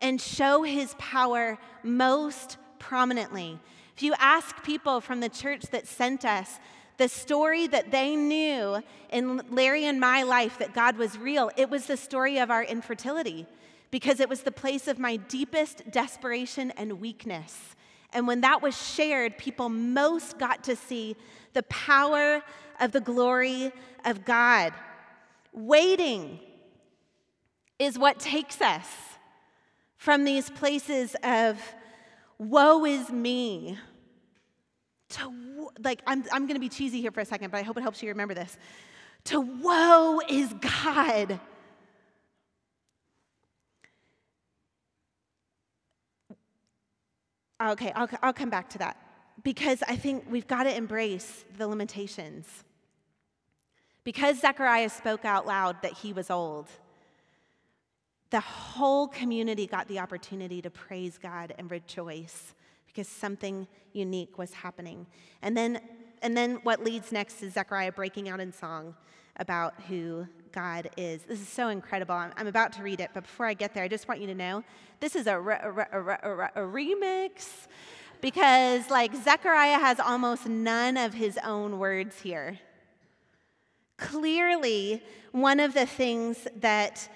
and 0.00 0.20
show 0.20 0.62
his 0.62 0.94
power 0.98 1.58
most 1.82 2.58
prominently. 2.78 3.58
If 3.96 4.02
you 4.02 4.14
ask 4.18 4.62
people 4.62 5.00
from 5.00 5.20
the 5.20 5.28
church 5.28 5.62
that 5.72 5.86
sent 5.86 6.24
us, 6.24 6.58
the 6.98 7.08
story 7.08 7.66
that 7.66 7.90
they 7.90 8.16
knew 8.16 8.82
in 9.10 9.42
Larry 9.50 9.84
and 9.84 10.00
my 10.00 10.22
life 10.22 10.58
that 10.58 10.74
God 10.74 10.96
was 10.96 11.18
real, 11.18 11.50
it 11.56 11.70
was 11.70 11.86
the 11.86 11.96
story 11.96 12.38
of 12.38 12.50
our 12.50 12.62
infertility 12.62 13.46
because 13.90 14.20
it 14.20 14.28
was 14.28 14.42
the 14.42 14.52
place 14.52 14.88
of 14.88 14.98
my 14.98 15.16
deepest 15.16 15.90
desperation 15.90 16.70
and 16.72 17.00
weakness. 17.00 17.76
And 18.12 18.26
when 18.26 18.40
that 18.42 18.62
was 18.62 18.76
shared, 18.94 19.38
people 19.38 19.68
most 19.68 20.38
got 20.38 20.64
to 20.64 20.76
see 20.76 21.16
the 21.52 21.62
power 21.64 22.42
of 22.80 22.92
the 22.92 23.00
glory 23.00 23.72
of 24.04 24.24
God. 24.24 24.72
Waiting 25.52 26.40
is 27.78 27.98
what 27.98 28.18
takes 28.18 28.60
us 28.60 28.86
from 29.96 30.24
these 30.24 30.50
places 30.50 31.16
of 31.22 31.60
woe 32.38 32.84
is 32.84 33.10
me 33.10 33.78
to 35.08 35.70
like 35.82 36.02
I'm, 36.06 36.24
I'm 36.32 36.46
going 36.46 36.54
to 36.54 36.60
be 36.60 36.68
cheesy 36.68 37.00
here 37.00 37.10
for 37.10 37.20
a 37.20 37.24
second, 37.24 37.50
but 37.50 37.58
I 37.58 37.62
hope 37.62 37.76
it 37.76 37.82
helps 37.82 38.02
you 38.02 38.08
remember 38.08 38.34
this. 38.34 38.56
To 39.24 39.40
woe 39.40 40.20
is 40.28 40.52
God. 40.54 41.40
Okay, 47.60 47.92
I'll, 47.92 48.08
I'll 48.22 48.32
come 48.32 48.50
back 48.50 48.68
to 48.70 48.78
that 48.78 48.96
because 49.42 49.82
I 49.88 49.96
think 49.96 50.24
we've 50.30 50.46
got 50.46 50.64
to 50.64 50.76
embrace 50.76 51.44
the 51.56 51.66
limitations. 51.66 52.46
Because 54.04 54.40
Zechariah 54.40 54.90
spoke 54.90 55.24
out 55.24 55.46
loud 55.46 55.82
that 55.82 55.92
he 55.92 56.12
was 56.12 56.30
old, 56.30 56.68
the 58.30 58.40
whole 58.40 59.08
community 59.08 59.66
got 59.66 59.88
the 59.88 59.98
opportunity 59.98 60.60
to 60.62 60.70
praise 60.70 61.18
God 61.18 61.54
and 61.58 61.70
rejoice 61.70 62.54
because 62.86 63.08
something 63.08 63.66
unique 63.92 64.38
was 64.38 64.52
happening. 64.52 65.06
And 65.42 65.56
then, 65.56 65.80
and 66.22 66.36
then 66.36 66.56
what 66.62 66.84
leads 66.84 67.12
next 67.12 67.42
is 67.42 67.54
Zechariah 67.54 67.92
breaking 67.92 68.28
out 68.28 68.40
in 68.40 68.52
song 68.52 68.94
about 69.38 69.74
who 69.88 70.26
God 70.52 70.88
is. 70.96 71.22
This 71.22 71.40
is 71.40 71.48
so 71.48 71.68
incredible. 71.68 72.14
I'm, 72.14 72.32
I'm 72.36 72.46
about 72.46 72.72
to 72.74 72.82
read 72.82 73.00
it, 73.00 73.10
but 73.12 73.24
before 73.24 73.46
I 73.46 73.54
get 73.54 73.74
there, 73.74 73.84
I 73.84 73.88
just 73.88 74.08
want 74.08 74.20
you 74.20 74.26
to 74.28 74.34
know 74.34 74.64
this 75.00 75.14
is 75.14 75.26
a, 75.26 75.38
re- 75.38 75.60
a, 75.62 75.70
re- 75.70 76.48
a 76.54 76.60
remix 76.60 77.66
because, 78.20 78.90
like, 78.90 79.14
Zechariah 79.14 79.78
has 79.78 80.00
almost 80.00 80.46
none 80.46 80.96
of 80.96 81.12
his 81.12 81.38
own 81.44 81.78
words 81.78 82.20
here. 82.20 82.58
Clearly, 83.98 85.02
one 85.32 85.60
of 85.60 85.74
the 85.74 85.86
things 85.86 86.48
that 86.56 87.08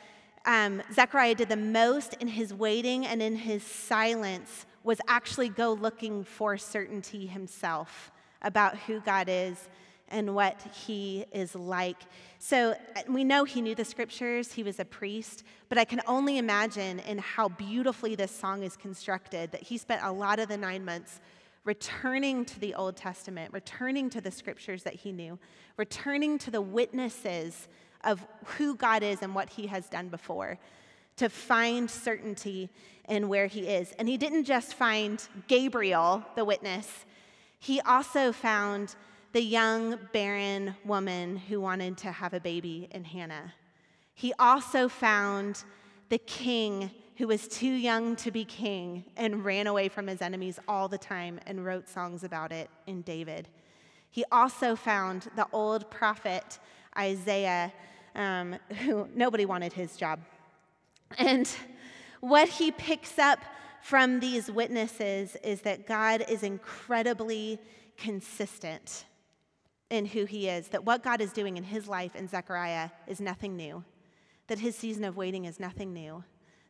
um, 0.45 0.83
Zechariah 0.93 1.35
did 1.35 1.49
the 1.49 1.57
most 1.57 2.15
in 2.15 2.29
his 2.29 2.53
waiting 2.53 3.07
and 3.07 3.23
in 3.23 3.37
his 3.37 3.63
silence 3.63 4.67
was 4.85 5.01
actually 5.09 5.49
go 5.49 5.73
looking 5.73 6.25
for 6.25 6.57
certainty 6.57 7.27
himself 7.27 8.11
about 8.43 8.77
who 8.77 9.01
God 9.01 9.29
is 9.29 9.69
and 10.11 10.35
what 10.35 10.61
he 10.87 11.25
is 11.33 11.55
like. 11.55 11.99
So 12.39 12.73
uh, 12.73 13.03
we 13.09 13.25
know 13.25 13.45
he 13.45 13.61
knew 13.61 13.75
the 13.75 13.85
scriptures, 13.85 14.53
he 14.53 14.63
was 14.63 14.81
a 14.81 14.85
priest, 14.85 15.45
but 15.69 15.79
I 15.79 15.85
can 15.85 16.01
only 16.07 16.39
imagine 16.39 16.99
in 17.01 17.19
how 17.19 17.49
beautifully 17.49 18.15
this 18.15 18.31
song 18.31 18.63
is 18.63 18.77
constructed 18.77 19.53
that 19.53 19.63
he 19.63 19.79
spent 19.79 20.03
a 20.03 20.13
lot 20.13 20.39
of 20.39 20.49
the 20.49 20.57
nine 20.57 20.85
months 20.85 21.21
returning 21.65 22.45
to 22.47 22.59
the 22.59 22.75
Old 22.75 22.97
Testament, 22.97 23.53
returning 23.53 24.11
to 24.11 24.21
the 24.21 24.31
scriptures 24.31 24.83
that 24.83 24.95
he 24.95 25.13
knew, 25.13 25.39
returning 25.77 26.39
to 26.39 26.51
the 26.51 26.63
witnesses 26.63 27.69
of 28.05 28.27
who 28.57 28.75
God 28.75 29.03
is 29.03 29.23
and 29.23 29.35
what 29.35 29.51
he 29.51 29.67
has 29.67 29.89
done 29.89 30.09
before 30.09 30.59
to 31.17 31.29
find 31.29 31.91
certainty 31.91 32.71
in 33.09 33.29
where 33.29 33.47
he 33.47 33.69
is. 33.69 33.93
And 33.99 34.09
he 34.09 34.17
didn't 34.17 34.45
just 34.45 34.73
find 34.73 35.23
Gabriel, 35.49 36.25
the 36.35 36.47
witness, 36.47 37.05
he 37.59 37.79
also 37.83 38.33
found 38.33 38.97
the 39.33 39.43
young 39.43 39.99
barren 40.13 40.75
woman 40.85 41.37
who 41.37 41.61
wanted 41.61 41.97
to 41.99 42.11
have 42.11 42.35
a 42.35 42.41
baby 42.41 42.89
in 42.91 43.05
Hannah. 43.05 43.55
He 44.15 44.33
also 44.39 44.89
found 44.89 45.65
the 46.09 46.19
king 46.19 46.91
who 47.17 47.29
was 47.29 47.47
too 47.47 47.71
young 47.71 48.17
to 48.17 48.31
be 48.31 48.45
king 48.45 49.05
and 49.17 49.45
ran 49.45 49.67
away 49.67 49.89
from 49.89 50.07
his 50.07 50.21
enemies 50.21 50.59
all 50.67 50.89
the 50.89 50.99
time 50.99 51.39
and 51.47 51.65
wrote 51.65 51.89
songs 51.89 52.25
about 52.25 52.51
it 52.51 52.69
in 52.87 53.03
David. 53.03 53.49
He 54.11 54.25
also 54.33 54.75
found 54.75 55.29
the 55.37 55.47
old 55.53 55.91
prophet 55.91 56.59
Isaiah, 56.99 57.73
um, 58.17 58.57
who 58.81 59.09
nobody 59.15 59.47
wanted 59.47 59.73
his 59.73 59.97
job. 59.97 60.19
And 61.19 61.49
what 62.21 62.49
he 62.49 62.73
picks 62.73 63.19
up 63.19 63.39
from 63.83 64.19
these 64.19 64.51
witnesses 64.51 65.37
is 65.45 65.61
that 65.63 65.87
God 65.87 66.25
is 66.29 66.43
incredibly 66.43 67.59
consistent 67.97 69.05
in 69.91 70.07
who 70.07 70.25
he 70.25 70.49
is, 70.49 70.69
that 70.69 70.85
what 70.85 71.03
God 71.03 71.21
is 71.21 71.33
doing 71.33 71.57
in 71.57 71.65
his 71.65 71.89
life 71.89 72.15
in 72.15 72.29
Zechariah 72.29 72.91
is 73.07 73.21
nothing 73.21 73.57
new, 73.57 73.85
that 74.47 74.61
his 74.61 74.77
season 74.77 75.05
of 75.05 75.17
waiting 75.17 75.45
is 75.45 75.61
nothing 75.61 75.93
new, 75.93 76.25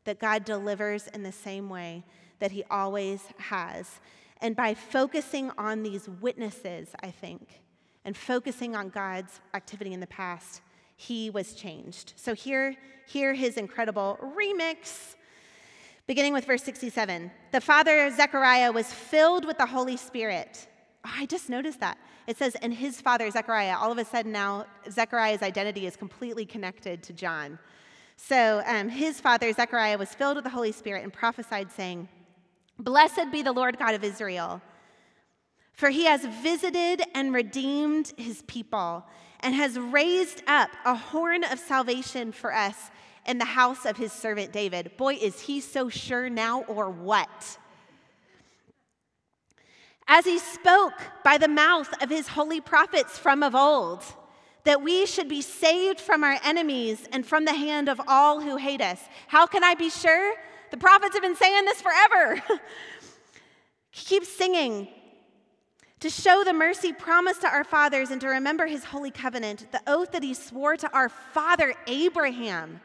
that 0.05 0.19
God 0.19 0.45
delivers 0.45 1.07
in 1.09 1.23
the 1.23 1.33
same 1.33 1.69
way 1.69 2.05
that 2.39 2.51
he 2.51 2.65
always 2.71 3.23
has. 3.37 4.01
And 4.41 4.57
by 4.57 4.73
focusing 4.73 5.51
on 5.59 5.83
these 5.83 6.09
witnesses, 6.21 6.89
I 7.03 7.11
think, 7.11 7.61
and 8.05 8.17
focusing 8.17 8.75
on 8.75 8.89
God's 8.89 9.41
activity 9.53 9.93
in 9.93 10.01
the 10.01 10.07
past, 10.07 10.63
he 10.97 11.29
was 11.31 11.55
changed. 11.55 12.15
So 12.17 12.35
here, 12.35 12.75
hear 13.07 13.35
his 13.35 13.57
incredible 13.57 14.19
remix. 14.37 15.15
Beginning 16.07 16.33
with 16.33 16.47
verse 16.47 16.63
67. 16.63 17.31
The 17.53 17.61
father 17.61 18.11
Zechariah 18.11 18.73
was 18.73 18.93
filled 18.93 19.45
with 19.45 19.59
the 19.59 19.67
Holy 19.67 19.97
Spirit. 19.97 20.67
Oh, 21.05 21.13
I 21.15 21.27
just 21.27 21.49
noticed 21.49 21.81
that. 21.81 21.99
It 22.31 22.39
says, 22.39 22.55
and 22.63 22.73
his 22.73 23.01
father, 23.01 23.29
Zechariah, 23.29 23.77
all 23.77 23.91
of 23.91 23.99
a 23.99 24.05
sudden 24.05 24.31
now, 24.31 24.65
Zechariah's 24.89 25.43
identity 25.43 25.85
is 25.85 25.97
completely 25.97 26.47
connected 26.47 27.03
to 27.03 27.13
John. 27.13 27.59
So 28.15 28.63
um, 28.67 28.89
his 28.89 29.19
father, 29.19 29.53
Zechariah, 29.53 29.99
was 29.99 30.15
filled 30.15 30.37
with 30.37 30.45
the 30.45 30.51
Holy 30.51 30.71
Spirit 30.71 31.03
and 31.03 31.13
prophesied, 31.13 31.73
saying, 31.73 32.09
Blessed 32.79 33.33
be 33.33 33.43
the 33.43 33.51
Lord 33.51 33.81
God 33.81 33.97
of 33.97 34.05
Israel, 34.05 34.63
for 35.73 35.91
he 35.91 36.05
has 36.05 36.25
visited 36.41 37.03
and 37.17 37.35
redeemed 37.35 38.13
his 38.17 38.43
people 38.43 39.05
and 39.41 39.53
has 39.57 39.77
raised 39.77 40.45
up 40.47 40.71
a 40.85 40.95
horn 40.95 41.43
of 41.43 41.59
salvation 41.59 42.31
for 42.31 42.55
us 42.55 42.93
in 43.27 43.39
the 43.39 43.45
house 43.45 43.85
of 43.85 43.97
his 43.97 44.13
servant 44.13 44.53
David. 44.53 44.97
Boy, 44.97 45.15
is 45.15 45.41
he 45.41 45.59
so 45.59 45.89
sure 45.89 46.31
now, 46.31 46.63
or 46.69 46.91
what? 46.91 47.59
As 50.11 50.25
he 50.25 50.39
spoke 50.39 50.93
by 51.23 51.39
the 51.39 51.49
mouth 51.49 51.89
of 52.03 52.11
his 52.11 52.27
holy 52.27 52.61
prophets 52.61 53.17
from 53.17 53.45
of 53.45 53.55
old, 53.55 54.03
that 54.65 54.83
we 54.83 55.07
should 55.07 55.29
be 55.29 55.41
saved 55.41 56.01
from 56.01 56.25
our 56.25 56.37
enemies 56.45 57.07
and 57.13 57.25
from 57.25 57.45
the 57.45 57.55
hand 57.55 57.89
of 57.89 58.01
all 58.09 58.41
who 58.41 58.57
hate 58.57 58.81
us. 58.81 59.01
How 59.29 59.47
can 59.47 59.63
I 59.63 59.77
be 59.77 59.89
sure? 59.89 60.35
The 60.73 60.77
prophets 60.77 61.15
have 61.15 61.23
been 61.23 61.37
saying 61.37 61.65
this 61.65 61.81
forever. 61.81 62.43
Keep 63.93 64.25
singing. 64.25 64.89
To 66.01 66.11
show 66.11 66.43
the 66.45 66.55
mercy 66.55 66.93
promised 66.93 67.43
to 67.43 67.49
our 67.49 67.63
fathers 67.63 68.11
and 68.11 68.21
to 68.21 68.29
remember 68.29 68.67
his 68.67 68.85
holy 68.85 69.13
covenant, 69.13 69.71
the 69.71 69.83
oath 69.87 70.11
that 70.11 70.25
he 70.25 70.35
swore 70.35 70.77
to 70.77 70.93
our 70.93 71.09
father 71.09 71.73
Abraham 71.87 72.81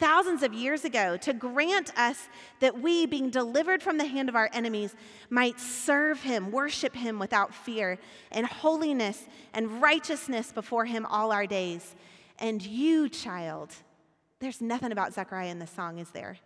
thousands 0.00 0.42
of 0.42 0.52
years 0.52 0.84
ago 0.84 1.16
to 1.18 1.32
grant 1.32 1.96
us 1.96 2.28
that 2.58 2.80
we, 2.80 3.06
being 3.06 3.30
delivered 3.30 3.82
from 3.82 3.98
the 3.98 4.06
hand 4.06 4.28
of 4.28 4.34
our 4.34 4.50
enemies, 4.52 4.96
might 5.28 5.60
serve 5.60 6.22
him, 6.22 6.50
worship 6.50 6.96
him 6.96 7.18
without 7.18 7.54
fear, 7.54 7.98
and 8.32 8.46
holiness 8.46 9.28
and 9.54 9.80
righteousness 9.80 10.50
before 10.50 10.86
him 10.86 11.06
all 11.06 11.30
our 11.30 11.46
days. 11.46 11.94
And 12.38 12.64
you, 12.64 13.08
child, 13.08 13.74
there's 14.40 14.62
nothing 14.62 14.90
about 14.90 15.12
Zechariah 15.12 15.50
in 15.50 15.58
the 15.58 15.66
song, 15.66 15.98
is 15.98 16.10
there? 16.10 16.38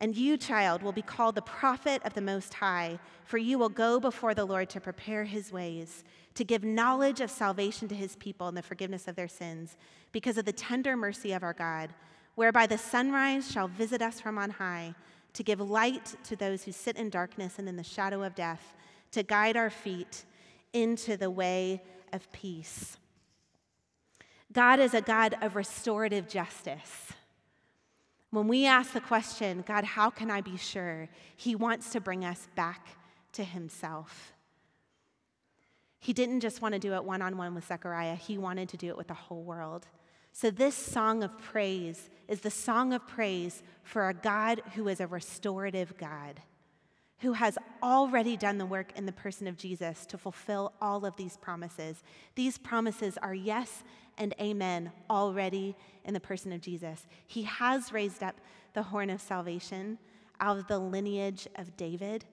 And 0.00 0.16
you, 0.16 0.36
child, 0.36 0.82
will 0.82 0.92
be 0.92 1.02
called 1.02 1.34
the 1.34 1.42
prophet 1.42 2.02
of 2.04 2.14
the 2.14 2.20
Most 2.20 2.54
High, 2.54 3.00
for 3.24 3.38
you 3.38 3.58
will 3.58 3.68
go 3.68 3.98
before 3.98 4.34
the 4.34 4.44
Lord 4.44 4.68
to 4.70 4.80
prepare 4.80 5.24
his 5.24 5.50
ways, 5.50 6.04
to 6.34 6.44
give 6.44 6.62
knowledge 6.62 7.20
of 7.20 7.30
salvation 7.30 7.88
to 7.88 7.96
his 7.96 8.14
people 8.16 8.46
and 8.46 8.56
the 8.56 8.62
forgiveness 8.62 9.08
of 9.08 9.16
their 9.16 9.26
sins, 9.26 9.76
because 10.12 10.38
of 10.38 10.44
the 10.44 10.52
tender 10.52 10.96
mercy 10.96 11.32
of 11.32 11.42
our 11.42 11.52
God 11.52 11.94
whereby 12.38 12.68
the 12.68 12.78
sunrise 12.78 13.50
shall 13.50 13.66
visit 13.66 14.00
us 14.00 14.20
from 14.20 14.38
on 14.38 14.48
high, 14.48 14.94
to 15.32 15.42
give 15.42 15.58
light 15.58 16.14
to 16.22 16.36
those 16.36 16.62
who 16.62 16.70
sit 16.70 16.94
in 16.94 17.10
darkness 17.10 17.58
and 17.58 17.68
in 17.68 17.74
the 17.74 17.82
shadow 17.82 18.22
of 18.22 18.32
death, 18.36 18.76
to 19.10 19.24
guide 19.24 19.56
our 19.56 19.70
feet 19.70 20.24
into 20.72 21.16
the 21.16 21.28
way 21.28 21.82
of 22.12 22.30
peace. 22.30 22.96
God 24.52 24.78
is 24.78 24.94
a 24.94 25.00
God 25.00 25.36
of 25.42 25.56
restorative 25.56 26.28
justice. 26.28 27.08
When 28.30 28.46
we 28.46 28.66
ask 28.66 28.92
the 28.92 29.00
question, 29.00 29.64
God, 29.66 29.82
how 29.82 30.08
can 30.08 30.30
I 30.30 30.40
be 30.40 30.56
sure? 30.56 31.08
He 31.36 31.56
wants 31.56 31.90
to 31.90 32.00
bring 32.00 32.24
us 32.24 32.46
back 32.54 32.86
to 33.32 33.42
Himself. 33.42 34.32
He 35.98 36.12
didn't 36.12 36.38
just 36.38 36.62
want 36.62 36.74
to 36.74 36.78
do 36.78 36.94
it 36.94 37.02
one 37.02 37.20
on 37.20 37.36
one 37.36 37.56
with 37.56 37.66
Zechariah, 37.66 38.14
He 38.14 38.38
wanted 38.38 38.68
to 38.68 38.76
do 38.76 38.90
it 38.90 38.96
with 38.96 39.08
the 39.08 39.14
whole 39.14 39.42
world. 39.42 39.88
So, 40.32 40.50
this 40.50 40.74
song 40.74 41.22
of 41.22 41.36
praise 41.38 42.10
is 42.28 42.40
the 42.40 42.50
song 42.50 42.92
of 42.92 43.06
praise 43.06 43.62
for 43.82 44.08
a 44.08 44.14
God 44.14 44.62
who 44.74 44.88
is 44.88 45.00
a 45.00 45.06
restorative 45.06 45.96
God, 45.96 46.40
who 47.20 47.32
has 47.32 47.58
already 47.82 48.36
done 48.36 48.58
the 48.58 48.66
work 48.66 48.92
in 48.96 49.06
the 49.06 49.12
person 49.12 49.46
of 49.46 49.56
Jesus 49.56 50.06
to 50.06 50.18
fulfill 50.18 50.72
all 50.80 51.04
of 51.04 51.16
these 51.16 51.36
promises. 51.38 52.02
These 52.34 52.58
promises 52.58 53.18
are 53.18 53.34
yes 53.34 53.82
and 54.18 54.34
amen 54.40 54.92
already 55.08 55.74
in 56.04 56.14
the 56.14 56.20
person 56.20 56.52
of 56.52 56.60
Jesus. 56.60 57.06
He 57.26 57.42
has 57.44 57.92
raised 57.92 58.22
up 58.22 58.40
the 58.74 58.82
horn 58.82 59.10
of 59.10 59.20
salvation 59.20 59.98
out 60.40 60.58
of 60.58 60.66
the 60.68 60.78
lineage 60.78 61.48
of 61.56 61.76
David. 61.76 62.24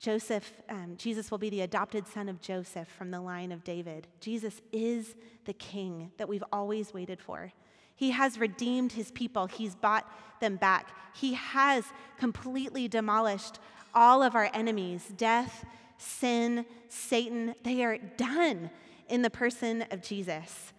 Joseph, 0.00 0.52
um, 0.68 0.94
Jesus 0.96 1.30
will 1.30 1.38
be 1.38 1.50
the 1.50 1.62
adopted 1.62 2.06
son 2.06 2.28
of 2.28 2.40
Joseph 2.40 2.86
from 2.86 3.10
the 3.10 3.20
line 3.20 3.50
of 3.50 3.64
David. 3.64 4.06
Jesus 4.20 4.60
is 4.72 5.16
the 5.44 5.52
king 5.52 6.12
that 6.18 6.28
we've 6.28 6.44
always 6.52 6.94
waited 6.94 7.20
for. 7.20 7.52
He 7.96 8.12
has 8.12 8.38
redeemed 8.38 8.92
his 8.92 9.10
people, 9.10 9.46
he's 9.46 9.74
bought 9.74 10.08
them 10.40 10.54
back. 10.54 10.90
He 11.14 11.34
has 11.34 11.84
completely 12.16 12.86
demolished 12.86 13.58
all 13.92 14.22
of 14.22 14.36
our 14.36 14.50
enemies 14.54 15.12
death, 15.16 15.64
sin, 15.96 16.64
Satan. 16.88 17.56
They 17.64 17.82
are 17.82 17.98
done 17.98 18.70
in 19.08 19.22
the 19.22 19.30
person 19.30 19.84
of 19.90 20.00
Jesus. 20.00 20.72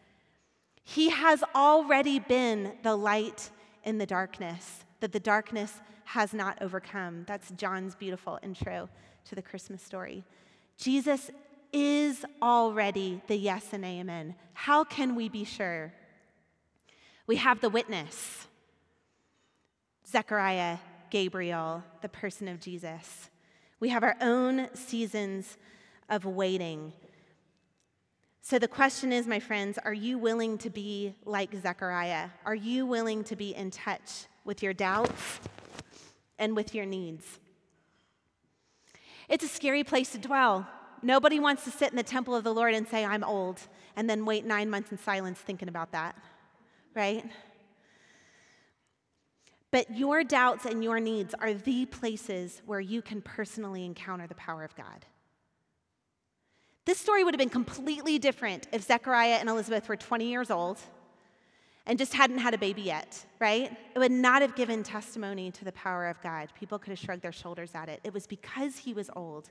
He 0.85 1.09
has 1.09 1.43
already 1.53 2.19
been 2.19 2.71
the 2.83 2.95
light 2.95 3.49
in 3.83 3.97
the 3.97 4.05
darkness 4.05 4.85
that 5.01 5.11
the 5.11 5.19
darkness 5.19 5.81
has 6.05 6.33
not 6.33 6.57
overcome. 6.61 7.25
That's 7.27 7.51
John's 7.51 7.95
beautiful 7.95 8.39
intro 8.41 8.87
to 9.25 9.35
the 9.35 9.41
Christmas 9.41 9.81
story. 9.81 10.23
Jesus 10.77 11.29
is 11.71 12.25
already 12.41 13.21
the 13.27 13.35
yes 13.35 13.73
and 13.73 13.85
amen. 13.85 14.35
How 14.53 14.83
can 14.83 15.15
we 15.15 15.29
be 15.29 15.43
sure? 15.43 15.93
We 17.27 17.35
have 17.37 17.61
the 17.61 17.69
witness 17.69 18.47
Zechariah, 20.07 20.79
Gabriel, 21.11 21.83
the 22.01 22.09
person 22.09 22.47
of 22.47 22.59
Jesus. 22.59 23.29
We 23.79 23.89
have 23.89 24.03
our 24.03 24.15
own 24.21 24.69
seasons 24.73 25.57
of 26.09 26.25
waiting. 26.25 26.93
So 28.41 28.57
the 28.57 28.67
question 28.67 29.13
is, 29.13 29.27
my 29.27 29.39
friends, 29.39 29.77
are 29.77 29.93
you 29.93 30.17
willing 30.17 30.57
to 30.59 30.71
be 30.71 31.13
like 31.25 31.53
Zechariah? 31.53 32.29
Are 32.45 32.55
you 32.55 32.87
willing 32.87 33.23
to 33.25 33.35
be 33.35 33.53
in 33.53 33.69
touch 33.69 34.25
with 34.43 34.63
your 34.63 34.73
doubts 34.73 35.39
and 36.39 36.55
with 36.55 36.73
your 36.73 36.87
needs? 36.87 37.39
It's 39.29 39.43
a 39.43 39.47
scary 39.47 39.83
place 39.83 40.11
to 40.13 40.17
dwell. 40.17 40.67
Nobody 41.01 41.39
wants 41.39 41.63
to 41.63 41.71
sit 41.71 41.91
in 41.91 41.95
the 41.95 42.03
temple 42.03 42.35
of 42.35 42.43
the 42.43 42.53
Lord 42.53 42.73
and 42.73 42.87
say, 42.87 43.05
I'm 43.05 43.23
old, 43.23 43.61
and 43.95 44.09
then 44.09 44.25
wait 44.25 44.43
nine 44.43 44.69
months 44.69 44.91
in 44.91 44.97
silence 44.97 45.39
thinking 45.39 45.69
about 45.69 45.91
that, 45.91 46.15
right? 46.95 47.23
But 49.71 49.95
your 49.95 50.23
doubts 50.23 50.65
and 50.65 50.83
your 50.83 50.99
needs 50.99 51.35
are 51.35 51.53
the 51.53 51.85
places 51.85 52.61
where 52.65 52.79
you 52.79 53.01
can 53.01 53.21
personally 53.21 53.85
encounter 53.85 54.25
the 54.25 54.35
power 54.35 54.63
of 54.63 54.75
God. 54.75 55.05
This 56.85 56.97
story 56.97 57.23
would 57.23 57.35
have 57.35 57.39
been 57.39 57.49
completely 57.49 58.17
different 58.17 58.67
if 58.73 58.81
Zechariah 58.81 59.37
and 59.39 59.47
Elizabeth 59.47 59.87
were 59.87 59.95
20 59.95 60.25
years 60.27 60.49
old 60.49 60.79
and 61.85 61.97
just 61.97 62.13
hadn't 62.13 62.37
had 62.37 62.53
a 62.53 62.57
baby 62.57 62.81
yet, 62.81 63.25
right? 63.39 63.75
It 63.95 63.99
would 63.99 64.11
not 64.11 64.41
have 64.41 64.55
given 64.55 64.83
testimony 64.83 65.51
to 65.51 65.65
the 65.65 65.71
power 65.71 66.07
of 66.07 66.21
God. 66.21 66.49
People 66.59 66.77
could 66.77 66.91
have 66.91 66.99
shrugged 66.99 67.23
their 67.23 67.31
shoulders 67.31 67.71
at 67.73 67.89
it. 67.89 67.99
It 68.03 68.13
was 68.13 68.27
because 68.27 68.77
he 68.77 68.93
was 68.93 69.09
old 69.15 69.49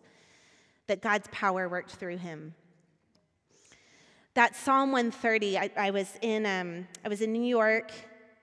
that 0.87 1.03
God's 1.03 1.29
power 1.33 1.69
worked 1.69 1.91
through 1.91 2.19
him. 2.19 2.55
That 4.35 4.55
Psalm 4.55 4.93
130, 4.93 5.59
I, 5.59 5.71
I 5.77 5.91
was 5.91 6.17
in 6.23 6.47
um, 6.47 6.87
I 7.05 7.09
was 7.09 7.23
in 7.23 7.33
New 7.33 7.43
York 7.43 7.91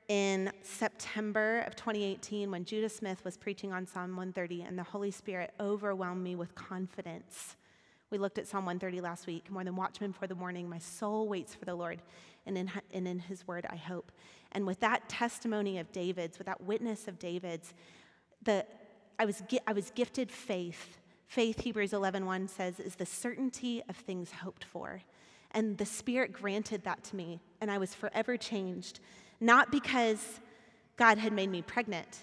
in 0.08 0.52
September 0.62 1.62
of 1.62 1.76
2018 1.76 2.52
when 2.52 2.65
Judah 2.65 2.89
Smith 2.89 3.24
was 3.24 3.38
preaching 3.38 3.71
on 3.71 3.88
Psalm 3.88 4.10
130, 4.15 4.63
and 4.63 4.78
the 4.78 4.84
Holy 4.84 5.10
Spirit 5.10 5.54
overwhelmed 5.60 6.24
me 6.24 6.36
with 6.36 6.54
confidence 6.54 7.56
we 8.12 8.19
looked 8.19 8.38
at 8.38 8.48
Psalm 8.48 8.65
130 8.65 9.02
last 9.02 9.28
week. 9.28 9.52
More 9.52 9.63
than 9.63 9.76
watchmen 9.76 10.13
for 10.13 10.28
the 10.28 10.36
morning, 10.36 10.69
my 10.69 10.78
soul 10.78 11.28
waits 11.28 11.56
for 11.56 11.65
the 11.65 11.76
Lord, 11.76 12.02
and 12.45 12.58
in, 12.58 12.71
and 12.93 13.08
in 13.08 13.19
his 13.19 13.47
word 13.47 13.65
I 13.69 13.75
hope. 13.75 14.12
And 14.51 14.65
with 14.65 14.79
that 14.79 15.10
testimony 15.10 15.79
of 15.79 15.91
David's, 15.91 16.38
with 16.38 16.47
that 16.47 16.62
witness 16.62 17.08
of 17.08 17.19
David's, 17.19 17.73
the, 18.43 18.65
I, 19.19 19.25
was, 19.25 19.43
I 19.67 19.73
was 19.73 19.91
gifted 19.91 20.31
faith. 20.31 20.97
Faith, 21.27 21.62
Hebrews 21.62 21.91
11.1 21.91 22.49
says, 22.49 22.79
is 22.79 22.95
the 22.95 23.05
certainty 23.05 23.81
of 23.89 23.95
things 23.95 24.31
hoped 24.31 24.63
for. 24.63 25.01
And 25.51 25.77
the 25.77 25.86
Spirit 25.86 26.34
granted 26.34 26.84
that 26.84 27.03
to 27.05 27.15
me, 27.15 27.39
and 27.62 27.71
I 27.71 27.77
was 27.77 27.93
forever 27.93 28.38
changed. 28.38 28.99
Not 29.39 29.71
because 29.71 30.39
God 30.97 31.17
had 31.17 31.34
made 31.34 31.49
me 31.49 31.62
pregnant, 31.62 32.19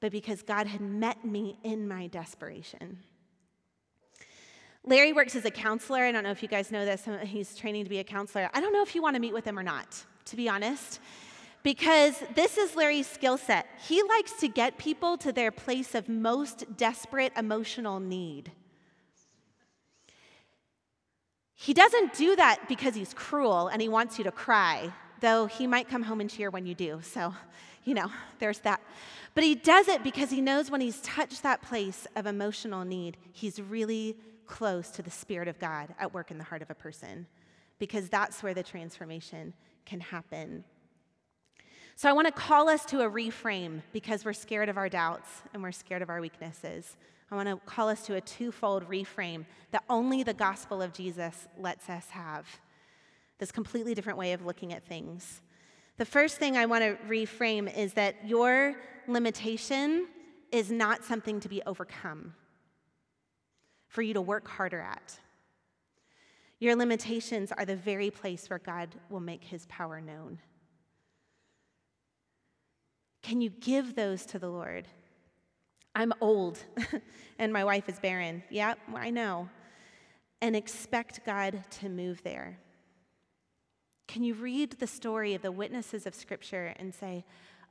but 0.00 0.12
because 0.12 0.42
God 0.42 0.66
had 0.66 0.80
met 0.80 1.24
me 1.24 1.58
in 1.62 1.86
my 1.86 2.06
desperation. 2.08 2.98
Larry 4.84 5.12
works 5.12 5.36
as 5.36 5.44
a 5.44 5.50
counselor. 5.50 6.00
I 6.00 6.12
don't 6.12 6.24
know 6.24 6.30
if 6.30 6.42
you 6.42 6.48
guys 6.48 6.72
know 6.72 6.84
this. 6.84 7.06
He's 7.24 7.54
training 7.54 7.84
to 7.84 7.90
be 7.90 7.98
a 7.98 8.04
counselor. 8.04 8.48
I 8.54 8.60
don't 8.60 8.72
know 8.72 8.82
if 8.82 8.94
you 8.94 9.02
want 9.02 9.14
to 9.14 9.20
meet 9.20 9.34
with 9.34 9.44
him 9.44 9.58
or 9.58 9.62
not, 9.62 10.04
to 10.26 10.36
be 10.36 10.48
honest, 10.48 11.00
because 11.62 12.14
this 12.34 12.56
is 12.56 12.74
Larry's 12.74 13.06
skill 13.06 13.36
set. 13.36 13.66
He 13.86 14.02
likes 14.02 14.32
to 14.40 14.48
get 14.48 14.78
people 14.78 15.18
to 15.18 15.32
their 15.32 15.50
place 15.50 15.94
of 15.94 16.08
most 16.08 16.64
desperate 16.78 17.32
emotional 17.36 18.00
need. 18.00 18.52
He 21.54 21.74
doesn't 21.74 22.14
do 22.14 22.34
that 22.36 22.68
because 22.68 22.94
he's 22.94 23.12
cruel 23.12 23.68
and 23.68 23.82
he 23.82 23.88
wants 23.90 24.16
you 24.16 24.24
to 24.24 24.32
cry, 24.32 24.90
though 25.20 25.44
he 25.44 25.66
might 25.66 25.88
come 25.88 26.02
home 26.02 26.22
and 26.22 26.30
cheer 26.30 26.48
when 26.48 26.64
you 26.64 26.74
do. 26.74 27.00
So, 27.02 27.34
you 27.84 27.92
know, 27.92 28.10
there's 28.38 28.60
that. 28.60 28.80
But 29.34 29.44
he 29.44 29.54
does 29.54 29.86
it 29.88 30.02
because 30.02 30.30
he 30.30 30.40
knows 30.40 30.70
when 30.70 30.80
he's 30.80 31.02
touched 31.02 31.42
that 31.42 31.60
place 31.60 32.06
of 32.16 32.24
emotional 32.24 32.86
need, 32.86 33.18
he's 33.32 33.60
really 33.60 34.16
close 34.50 34.90
to 34.90 35.00
the 35.00 35.10
Spirit 35.10 35.46
of 35.46 35.58
God 35.60 35.94
at 35.98 36.12
work 36.12 36.32
in 36.32 36.36
the 36.36 36.44
heart 36.44 36.60
of 36.60 36.70
a 36.70 36.74
person, 36.74 37.26
because 37.78 38.08
that's 38.08 38.42
where 38.42 38.52
the 38.52 38.64
transformation 38.64 39.54
can 39.86 40.00
happen. 40.00 40.64
So 41.94 42.08
I 42.08 42.12
want 42.12 42.26
to 42.26 42.32
call 42.32 42.68
us 42.68 42.84
to 42.86 43.02
a 43.02 43.10
reframe 43.10 43.80
because 43.92 44.24
we're 44.24 44.32
scared 44.32 44.68
of 44.68 44.76
our 44.76 44.88
doubts 44.88 45.28
and 45.54 45.62
we're 45.62 45.70
scared 45.70 46.02
of 46.02 46.10
our 46.10 46.20
weaknesses. 46.20 46.96
I 47.30 47.36
want 47.36 47.48
to 47.48 47.56
call 47.64 47.88
us 47.88 48.04
to 48.06 48.16
a 48.16 48.20
twofold 48.20 48.88
reframe 48.88 49.44
that 49.70 49.84
only 49.88 50.24
the 50.24 50.34
gospel 50.34 50.82
of 50.82 50.92
Jesus 50.92 51.46
lets 51.56 51.88
us 51.88 52.08
have. 52.10 52.46
This 53.38 53.52
completely 53.52 53.94
different 53.94 54.18
way 54.18 54.32
of 54.32 54.44
looking 54.44 54.72
at 54.72 54.84
things. 54.84 55.42
The 55.96 56.04
first 56.04 56.38
thing 56.38 56.56
I 56.56 56.66
want 56.66 56.82
to 56.82 56.96
reframe 57.08 57.72
is 57.76 57.92
that 57.94 58.16
your 58.26 58.74
limitation 59.06 60.08
is 60.50 60.72
not 60.72 61.04
something 61.04 61.38
to 61.38 61.48
be 61.48 61.62
overcome 61.66 62.34
for 63.90 64.02
you 64.02 64.14
to 64.14 64.20
work 64.20 64.48
harder 64.48 64.80
at. 64.80 65.18
Your 66.60 66.76
limitations 66.76 67.52
are 67.52 67.64
the 67.64 67.76
very 67.76 68.10
place 68.10 68.48
where 68.48 68.60
God 68.60 68.88
will 69.10 69.20
make 69.20 69.42
his 69.42 69.66
power 69.66 70.00
known. 70.00 70.38
Can 73.22 73.40
you 73.40 73.50
give 73.50 73.96
those 73.96 74.24
to 74.26 74.38
the 74.38 74.48
Lord? 74.48 74.86
I'm 75.94 76.12
old 76.20 76.64
and 77.38 77.52
my 77.52 77.64
wife 77.64 77.88
is 77.88 77.98
barren. 77.98 78.44
Yep, 78.48 78.78
I 78.94 79.10
know. 79.10 79.48
And 80.40 80.54
expect 80.54 81.26
God 81.26 81.64
to 81.80 81.88
move 81.88 82.22
there. 82.22 82.58
Can 84.06 84.22
you 84.22 84.34
read 84.34 84.72
the 84.72 84.86
story 84.86 85.34
of 85.34 85.42
the 85.42 85.52
witnesses 85.52 86.06
of 86.06 86.14
Scripture 86.14 86.74
and 86.76 86.94
say, 86.94 87.24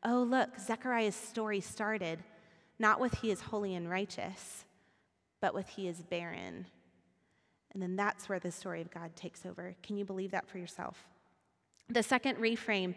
oh, 0.04 0.22
look, 0.22 0.60
Zechariah's 0.60 1.16
story 1.16 1.62
started 1.62 2.20
not 2.78 3.00
with 3.00 3.14
he 3.16 3.32
is 3.32 3.42
holy 3.42 3.76
and 3.76 3.90
righteous, 3.90 4.66
but 5.42 5.54
with 5.54 5.68
he 5.70 5.88
is 5.88 6.02
barren. 6.02 6.66
And 7.74 7.82
then 7.82 7.96
that's 7.96 8.28
where 8.28 8.40
the 8.40 8.52
story 8.52 8.82
of 8.82 8.92
God 8.92 9.16
takes 9.16 9.46
over. 9.46 9.76
Can 9.84 9.98
you 9.98 10.06
believe 10.06 10.32
that 10.32 10.48
for 10.48 10.58
yourself? 10.58 11.06
The 11.88 12.04
second 12.04 12.38
reframe 12.38 12.96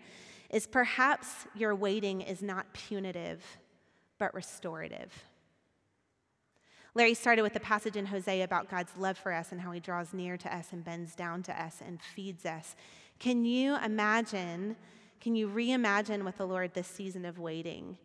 is 0.50 0.66
perhaps 0.66 1.46
your 1.54 1.74
waiting 1.74 2.20
is 2.20 2.42
not 2.42 2.72
punitive, 2.72 3.42
but 4.18 4.34
restorative. 4.34 5.24
Larry 6.94 7.14
started 7.14 7.42
with 7.42 7.54
the 7.54 7.60
passage 7.60 7.96
in 7.96 8.04
Hosea 8.04 8.44
about 8.44 8.68
God's 8.68 8.94
love 8.98 9.16
for 9.16 9.32
us 9.32 9.50
and 9.50 9.60
how 9.60 9.72
he 9.72 9.80
draws 9.80 10.12
near 10.12 10.36
to 10.36 10.54
us 10.54 10.68
and 10.72 10.84
bends 10.84 11.14
down 11.14 11.42
to 11.44 11.62
us 11.62 11.80
and 11.84 11.98
feeds 12.02 12.44
us. 12.44 12.76
Can 13.18 13.46
you 13.46 13.76
imagine, 13.82 14.76
can 15.20 15.34
you 15.34 15.48
reimagine 15.48 16.22
with 16.22 16.36
the 16.36 16.46
Lord 16.46 16.74
this 16.74 16.86
season 16.86 17.24
of 17.24 17.38
waiting 17.38 17.96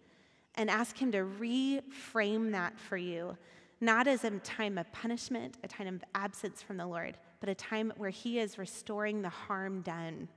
and 0.56 0.69
ask 0.69 0.97
him 0.97 1.12
to 1.12 1.19
reframe 1.19 2.52
that 2.52 2.80
for 2.80 2.95
you 2.95 3.38
not 3.80 4.08
as 4.08 4.24
a 4.24 4.32
time 4.40 4.78
of 4.78 4.92
punishment, 4.92 5.58
a 5.63 5.68
time 5.68 5.88
of 5.88 6.04
absence 6.16 6.62
from 6.62 6.78
the 6.78 6.88
Lord, 6.88 7.18
but 7.40 7.50
a 7.50 7.56
time 7.56 7.94
where 7.98 8.10
He 8.10 8.40
is 8.40 8.58
restoring 8.58 9.22
the 9.22 9.30
harm 9.30 9.82
done 9.82 10.28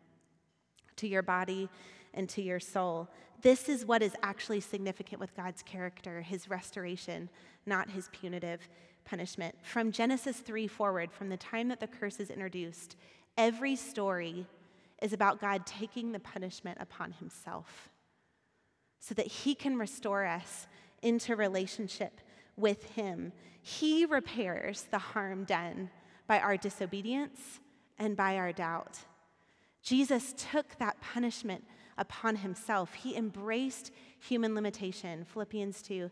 to 0.97 1.09
your 1.09 1.23
body 1.23 1.69
and 2.13 2.29
to 2.31 2.43
your 2.43 2.61
soul. 2.61 3.09
This 3.43 3.69
is 3.69 3.87
what 3.87 4.03
is 4.03 4.15
actually 4.23 4.61
significant 4.61 5.21
with 5.21 5.35
God's 5.35 5.63
character 5.63 6.21
His 6.21 6.51
restoration, 6.51 7.31
not 7.65 7.91
His 7.91 8.09
punitive 8.13 8.69
punishment. 9.05 9.55
From 9.63 9.93
Genesis 9.93 10.37
3 10.39 10.67
forward, 10.67 11.11
from 11.11 11.31
the 11.31 11.37
time 11.37 11.69
that 11.69 11.81
the 11.81 11.87
curse 11.87 12.21
is 12.21 12.31
introduced, 12.31 12.97
every 13.39 13.77
story 13.77 14.47
is 15.01 15.15
about 15.15 15.41
God 15.41 15.65
taking 15.65 16.13
the 16.13 16.21
punishment 16.21 16.79
upon 16.81 17.13
Himself 17.13 17.91
so 18.99 19.15
that 19.15 19.27
He 19.27 19.55
can 19.55 19.79
restore 19.79 20.27
us 20.27 20.67
into 21.03 21.35
relationship 21.35 22.21
with 22.61 22.85
him. 22.91 23.33
He 23.63 24.05
repairs 24.05 24.87
the 24.91 24.99
harm 24.99 25.45
done 25.45 25.91
by 26.27 26.39
our 26.39 26.57
disobedience 26.57 27.61
and 27.99 28.17
by 28.17 28.37
our 28.37 28.53
doubt. 28.53 28.99
Jesus 29.83 30.35
took 30.37 30.79
that 30.79 31.01
punishment 31.01 31.65
upon 31.99 32.37
himself. 32.37 32.95
He 32.95 33.17
embraced 33.17 33.91
human 34.19 34.55
limitation. 34.55 35.25
Philippians 35.25 35.83
2. 35.83 36.11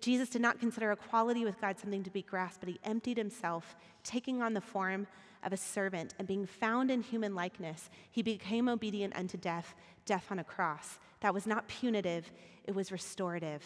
Jesus 0.00 0.28
did 0.28 0.42
not 0.42 0.58
consider 0.58 0.90
equality 0.90 1.44
with 1.44 1.60
God 1.60 1.78
something 1.78 2.02
to 2.02 2.10
be 2.10 2.22
grasped, 2.22 2.60
but 2.60 2.68
he 2.68 2.80
emptied 2.82 3.16
himself, 3.16 3.76
taking 4.02 4.42
on 4.42 4.54
the 4.54 4.60
form 4.60 5.06
of 5.44 5.52
a 5.52 5.56
servant 5.56 6.14
and 6.18 6.26
being 6.26 6.46
found 6.46 6.90
in 6.90 7.00
human 7.00 7.34
likeness. 7.34 7.90
He 8.10 8.22
became 8.22 8.68
obedient 8.68 9.14
unto 9.16 9.36
death, 9.36 9.74
death 10.04 10.26
on 10.30 10.40
a 10.40 10.44
cross. 10.44 10.98
That 11.20 11.34
was 11.34 11.46
not 11.46 11.68
punitive, 11.68 12.32
it 12.64 12.74
was 12.74 12.90
restorative. 12.90 13.62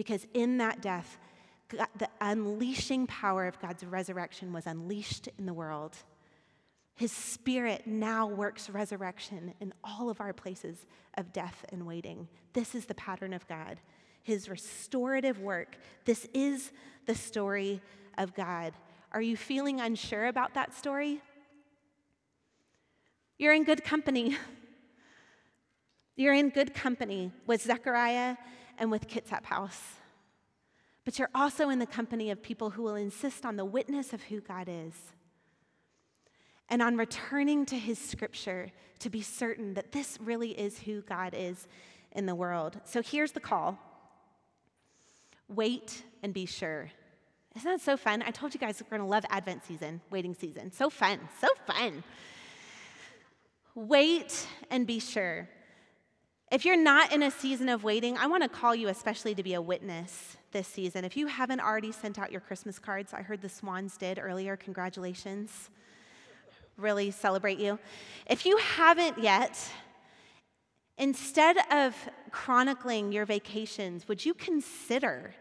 Because 0.00 0.26
in 0.32 0.56
that 0.56 0.80
death, 0.80 1.18
God, 1.68 1.86
the 1.98 2.08
unleashing 2.22 3.06
power 3.06 3.46
of 3.46 3.60
God's 3.60 3.84
resurrection 3.84 4.50
was 4.50 4.66
unleashed 4.66 5.28
in 5.38 5.44
the 5.44 5.52
world. 5.52 5.94
His 6.94 7.12
spirit 7.12 7.86
now 7.86 8.26
works 8.26 8.70
resurrection 8.70 9.52
in 9.60 9.74
all 9.84 10.08
of 10.08 10.18
our 10.22 10.32
places 10.32 10.86
of 11.18 11.34
death 11.34 11.66
and 11.70 11.86
waiting. 11.86 12.28
This 12.54 12.74
is 12.74 12.86
the 12.86 12.94
pattern 12.94 13.34
of 13.34 13.46
God, 13.46 13.78
his 14.22 14.48
restorative 14.48 15.38
work. 15.38 15.76
This 16.06 16.26
is 16.32 16.72
the 17.04 17.14
story 17.14 17.82
of 18.16 18.34
God. 18.34 18.72
Are 19.12 19.20
you 19.20 19.36
feeling 19.36 19.82
unsure 19.82 20.28
about 20.28 20.54
that 20.54 20.72
story? 20.72 21.20
You're 23.36 23.52
in 23.52 23.64
good 23.64 23.84
company. 23.84 24.38
You're 26.16 26.32
in 26.32 26.48
good 26.48 26.72
company 26.72 27.32
with 27.46 27.60
Zechariah 27.60 28.38
and 28.80 28.90
with 28.90 29.06
Kitsap 29.06 29.44
House. 29.44 29.80
But 31.04 31.18
you're 31.18 31.30
also 31.34 31.68
in 31.68 31.78
the 31.78 31.86
company 31.86 32.30
of 32.30 32.42
people 32.42 32.70
who 32.70 32.82
will 32.82 32.96
insist 32.96 33.46
on 33.46 33.56
the 33.56 33.64
witness 33.64 34.12
of 34.12 34.22
who 34.24 34.40
God 34.40 34.68
is 34.68 34.94
and 36.68 36.82
on 36.82 36.96
returning 36.96 37.66
to 37.66 37.76
his 37.76 37.98
scripture 37.98 38.70
to 39.00 39.10
be 39.10 39.22
certain 39.22 39.74
that 39.74 39.92
this 39.92 40.18
really 40.20 40.50
is 40.50 40.80
who 40.80 41.02
God 41.02 41.34
is 41.36 41.68
in 42.12 42.26
the 42.26 42.34
world. 42.34 42.80
So 42.84 43.02
here's 43.02 43.32
the 43.32 43.40
call 43.40 43.78
wait 45.48 46.04
and 46.22 46.32
be 46.32 46.46
sure. 46.46 46.90
Isn't 47.56 47.68
that 47.68 47.80
so 47.80 47.96
fun? 47.96 48.22
I 48.22 48.30
told 48.30 48.54
you 48.54 48.60
guys 48.60 48.80
we're 48.80 48.96
going 48.96 49.04
to 49.04 49.10
love 49.10 49.24
Advent 49.30 49.64
season, 49.64 50.00
waiting 50.08 50.32
season. 50.32 50.70
So 50.70 50.88
fun, 50.88 51.18
so 51.40 51.48
fun. 51.66 52.04
Wait 53.74 54.46
and 54.70 54.86
be 54.86 55.00
sure. 55.00 55.48
If 56.50 56.64
you're 56.64 56.76
not 56.76 57.12
in 57.12 57.22
a 57.22 57.30
season 57.30 57.68
of 57.68 57.84
waiting, 57.84 58.16
I 58.18 58.26
want 58.26 58.42
to 58.42 58.48
call 58.48 58.74
you 58.74 58.88
especially 58.88 59.36
to 59.36 59.42
be 59.44 59.54
a 59.54 59.62
witness 59.62 60.36
this 60.50 60.66
season. 60.66 61.04
If 61.04 61.16
you 61.16 61.28
haven't 61.28 61.60
already 61.60 61.92
sent 61.92 62.18
out 62.18 62.32
your 62.32 62.40
Christmas 62.40 62.76
cards, 62.76 63.14
I 63.14 63.22
heard 63.22 63.40
the 63.40 63.48
Swans 63.48 63.96
did 63.96 64.18
earlier. 64.18 64.56
Congratulations. 64.56 65.70
Really 66.76 67.12
celebrate 67.12 67.60
you. 67.60 67.78
If 68.26 68.44
you 68.44 68.56
haven't 68.56 69.22
yet, 69.22 69.64
instead 70.98 71.56
of 71.70 71.94
chronicling 72.32 73.12
your 73.12 73.26
vacations, 73.26 74.08
would 74.08 74.24
you 74.24 74.34
consider 74.34 75.32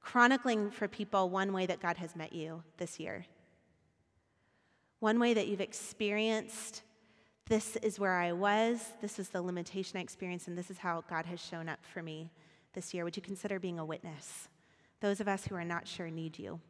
chronicling 0.00 0.72
for 0.72 0.88
people 0.88 1.30
one 1.30 1.52
way 1.52 1.66
that 1.66 1.80
God 1.80 1.96
has 1.98 2.16
met 2.16 2.32
you 2.32 2.64
this 2.78 2.98
year? 2.98 3.24
One 4.98 5.20
way 5.20 5.32
that 5.32 5.46
you've 5.46 5.60
experienced 5.60 6.82
this 7.46 7.76
is 7.76 7.98
where 8.00 8.14
I 8.14 8.32
was, 8.32 8.92
this 9.00 9.18
is 9.18 9.28
the 9.28 9.42
limitation 9.42 9.98
I 9.98 10.00
experienced, 10.00 10.48
and 10.48 10.56
this 10.56 10.70
is 10.70 10.78
how 10.78 11.04
God 11.08 11.26
has 11.26 11.40
shown 11.40 11.68
up 11.68 11.80
for 11.84 12.02
me 12.02 12.30
this 12.72 12.94
year. 12.94 13.04
Would 13.04 13.16
you 13.16 13.22
consider 13.22 13.58
being 13.58 13.78
a 13.78 13.84
witness? 13.84 14.48
Those 15.00 15.20
of 15.20 15.28
us 15.28 15.46
who 15.46 15.54
are 15.54 15.64
not 15.64 15.86
sure 15.86 16.10
need 16.10 16.38
you. 16.38 16.60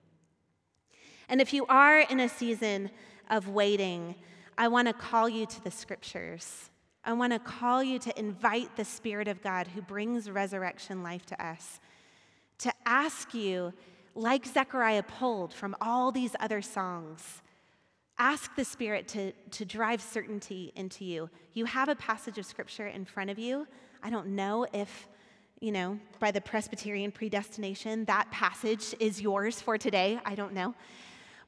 And 1.29 1.41
if 1.41 1.53
you 1.53 1.65
are 1.67 2.01
in 2.01 2.21
a 2.21 2.29
season 2.29 2.91
of 3.31 3.49
waiting, 3.49 4.17
I 4.59 4.69
want 4.69 4.89
to 4.89 4.95
call 4.95 5.29
you 5.29 5.47
to 5.47 5.65
the 5.65 5.71
scriptures. 5.71 6.71
I 7.05 7.13
want 7.13 7.33
to 7.33 7.39
call 7.39 7.83
you 7.83 7.99
to 8.01 8.19
invite 8.19 8.77
the 8.77 8.85
Spirit 8.85 9.29
of 9.29 9.43
God 9.43 9.69
who 9.69 9.81
brings 9.81 10.29
resurrection 10.29 11.03
life 11.03 11.25
to 11.27 11.45
us, 11.45 11.81
to 12.59 12.73
ask 12.85 13.33
you, 13.33 13.73
like 14.15 14.47
Zechariah 14.47 15.03
pulled 15.03 15.53
from 15.53 15.77
all 15.81 16.13
these 16.13 16.35
other 16.41 16.63
songs, 16.63 17.43
ask 18.19 18.55
the 18.57 18.65
Spirit 18.65 19.09
to, 19.09 19.33
to 19.51 19.65
drive 19.65 20.01
certainty 20.01 20.73
into 20.77 21.05
you. 21.05 21.29
You 21.53 21.65
have 21.65 21.89
a 21.89 21.97
passage 21.97 22.39
of 22.39 22.47
scripture 22.47 22.87
in 22.87 23.05
front 23.05 23.31
of 23.31 23.39
you. 23.39 23.67
I 24.03 24.11
don't 24.11 24.29
know 24.29 24.67
if 24.73 25.09
you 25.61 25.73
know, 25.73 25.99
by 26.19 26.31
the 26.31 26.43
Presbyterian 26.43 27.11
predestination, 27.11 28.05
that 28.05 28.31
passage 28.31 28.95
is 29.01 29.23
yours 29.23 29.63
for 29.63 29.79
today. 29.79 30.19
I 30.25 30.35
don't 30.35 30.53
know. 30.53 30.75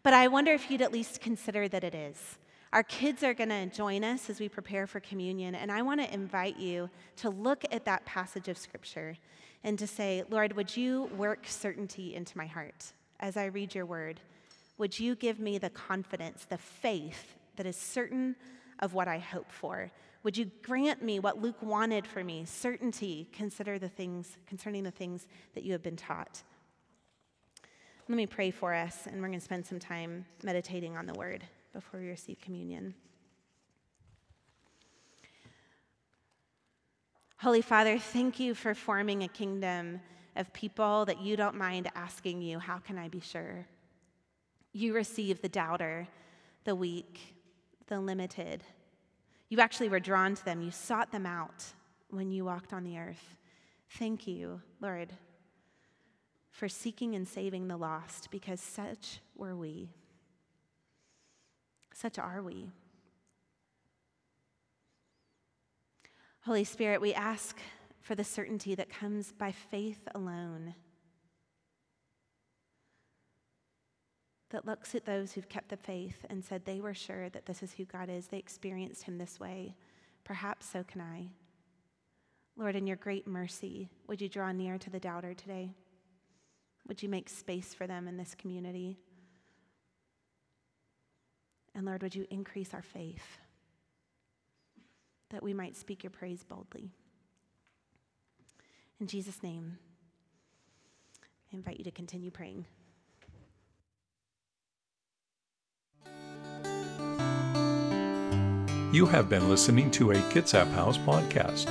But 0.02 0.14
I 0.14 0.28
wonder 0.28 0.52
if 0.52 0.70
you'd 0.70 0.80
at 0.80 0.90
least 0.90 1.20
consider 1.20 1.68
that 1.68 1.84
it 1.84 1.94
is. 1.94 2.38
Our 2.72 2.82
kids 2.82 3.22
are 3.22 3.34
going 3.34 3.50
to 3.50 3.66
join 3.66 4.04
us 4.04 4.30
as 4.30 4.40
we 4.40 4.48
prepare 4.48 4.86
for 4.86 5.00
communion, 5.00 5.54
and 5.54 5.70
I 5.70 5.82
want 5.82 6.00
to 6.00 6.14
invite 6.14 6.56
you 6.56 6.88
to 7.16 7.30
look 7.30 7.64
at 7.70 7.84
that 7.84 8.06
passage 8.06 8.48
of 8.48 8.56
Scripture 8.56 9.16
and 9.64 9.78
to 9.78 9.86
say, 9.86 10.24
Lord, 10.30 10.54
would 10.54 10.76
you 10.76 11.10
work 11.16 11.46
certainty 11.46 12.14
into 12.14 12.38
my 12.38 12.46
heart 12.46 12.92
as 13.20 13.36
I 13.36 13.46
read 13.46 13.74
your 13.74 13.86
word? 13.86 14.20
Would 14.78 14.98
you 14.98 15.14
give 15.14 15.38
me 15.38 15.58
the 15.58 15.70
confidence, 15.70 16.44
the 16.44 16.58
faith 16.58 17.34
that 17.56 17.66
is 17.66 17.76
certain 17.76 18.36
of 18.80 18.94
what 18.94 19.08
I 19.08 19.18
hope 19.18 19.50
for? 19.50 19.90
Would 20.22 20.36
you 20.36 20.50
grant 20.62 21.02
me 21.02 21.20
what 21.20 21.40
Luke 21.40 21.62
wanted 21.62 22.06
for 22.06 22.22
me, 22.22 22.44
certainty, 22.44 23.28
consider 23.32 23.78
the 23.78 23.88
things 23.88 24.36
concerning 24.46 24.82
the 24.82 24.90
things 24.90 25.26
that 25.54 25.64
you 25.64 25.72
have 25.72 25.82
been 25.82 25.96
taught? 25.96 26.42
Let 28.08 28.16
me 28.16 28.26
pray 28.26 28.50
for 28.50 28.74
us, 28.74 29.06
and 29.06 29.16
we're 29.16 29.28
going 29.28 29.38
to 29.38 29.44
spend 29.44 29.66
some 29.66 29.78
time 29.78 30.26
meditating 30.42 30.96
on 30.96 31.06
the 31.06 31.14
word 31.14 31.44
before 31.72 32.00
we 32.00 32.08
receive 32.08 32.40
communion. 32.40 32.94
Holy 37.38 37.62
Father, 37.62 37.98
thank 37.98 38.40
you 38.40 38.54
for 38.54 38.74
forming 38.74 39.22
a 39.22 39.28
kingdom 39.28 40.00
of 40.36 40.52
people 40.52 41.04
that 41.04 41.20
you 41.20 41.36
don't 41.36 41.54
mind 41.54 41.90
asking 41.94 42.40
you, 42.40 42.58
How 42.58 42.78
can 42.78 42.96
I 42.96 43.08
be 43.08 43.20
sure? 43.20 43.66
You 44.76 44.92
receive 44.92 45.40
the 45.40 45.48
doubter, 45.48 46.06
the 46.64 46.74
weak, 46.74 47.34
the 47.86 47.98
limited, 47.98 48.62
you 49.48 49.60
actually 49.60 49.88
were 49.88 50.00
drawn 50.00 50.34
to 50.34 50.44
them. 50.44 50.60
You 50.60 50.70
sought 50.70 51.12
them 51.12 51.24
out 51.24 51.64
when 52.10 52.30
you 52.30 52.44
walked 52.44 52.74
on 52.74 52.84
the 52.84 52.98
earth. 52.98 53.36
Thank 53.88 54.26
you, 54.26 54.60
Lord, 54.82 55.14
for 56.50 56.68
seeking 56.68 57.14
and 57.14 57.26
saving 57.26 57.68
the 57.68 57.78
lost, 57.78 58.30
because 58.30 58.60
such 58.60 59.20
were 59.34 59.56
we. 59.56 59.88
Such 61.94 62.18
are 62.18 62.42
we. 62.42 62.68
Holy 66.44 66.64
Spirit, 66.64 67.00
we 67.00 67.14
ask 67.14 67.58
for 68.02 68.14
the 68.14 68.24
certainty 68.24 68.74
that 68.74 68.90
comes 68.90 69.32
by 69.32 69.52
faith 69.52 70.06
alone. 70.14 70.74
That 74.50 74.66
looks 74.66 74.94
at 74.94 75.04
those 75.04 75.32
who've 75.32 75.48
kept 75.48 75.70
the 75.70 75.76
faith 75.76 76.24
and 76.30 76.44
said 76.44 76.64
they 76.64 76.80
were 76.80 76.94
sure 76.94 77.28
that 77.30 77.46
this 77.46 77.62
is 77.62 77.72
who 77.72 77.84
God 77.84 78.08
is. 78.08 78.28
They 78.28 78.38
experienced 78.38 79.02
him 79.02 79.18
this 79.18 79.40
way. 79.40 79.74
Perhaps 80.24 80.66
so 80.70 80.84
can 80.84 81.00
I. 81.00 81.30
Lord, 82.56 82.76
in 82.76 82.86
your 82.86 82.96
great 82.96 83.26
mercy, 83.26 83.88
would 84.06 84.20
you 84.20 84.28
draw 84.28 84.52
near 84.52 84.78
to 84.78 84.90
the 84.90 85.00
doubter 85.00 85.34
today? 85.34 85.74
Would 86.88 87.02
you 87.02 87.08
make 87.08 87.28
space 87.28 87.74
for 87.74 87.86
them 87.86 88.06
in 88.08 88.16
this 88.16 88.34
community? 88.34 88.98
And 91.74 91.84
Lord, 91.84 92.02
would 92.02 92.14
you 92.14 92.26
increase 92.30 92.72
our 92.72 92.82
faith 92.82 93.38
that 95.30 95.42
we 95.42 95.52
might 95.52 95.76
speak 95.76 96.04
your 96.04 96.10
praise 96.10 96.44
boldly? 96.44 96.90
In 99.00 99.06
Jesus' 99.06 99.42
name, 99.42 99.76
I 101.52 101.56
invite 101.56 101.78
you 101.78 101.84
to 101.84 101.90
continue 101.90 102.30
praying. 102.30 102.64
You 108.96 109.04
have 109.04 109.28
been 109.28 109.50
listening 109.50 109.90
to 109.90 110.12
a 110.12 110.14
Kitsap 110.32 110.72
House 110.72 110.96
podcast. 110.96 111.68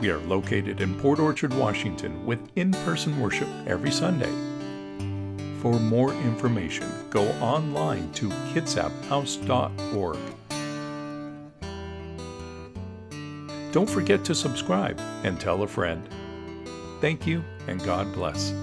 We 0.00 0.08
are 0.08 0.16
located 0.20 0.80
in 0.80 0.98
Port 0.98 1.18
Orchard, 1.18 1.52
Washington, 1.52 2.24
with 2.24 2.38
in 2.56 2.72
person 2.72 3.20
worship 3.20 3.48
every 3.66 3.90
Sunday. 3.90 4.32
For 5.60 5.78
more 5.78 6.14
information, 6.14 6.90
go 7.10 7.24
online 7.42 8.10
to 8.12 8.30
kitsaphouse.org. 8.54 10.18
Don't 13.72 13.90
forget 13.90 14.24
to 14.24 14.34
subscribe 14.34 14.98
and 15.24 15.38
tell 15.38 15.62
a 15.62 15.66
friend. 15.66 16.08
Thank 17.02 17.26
you, 17.26 17.44
and 17.68 17.84
God 17.84 18.10
bless. 18.14 18.54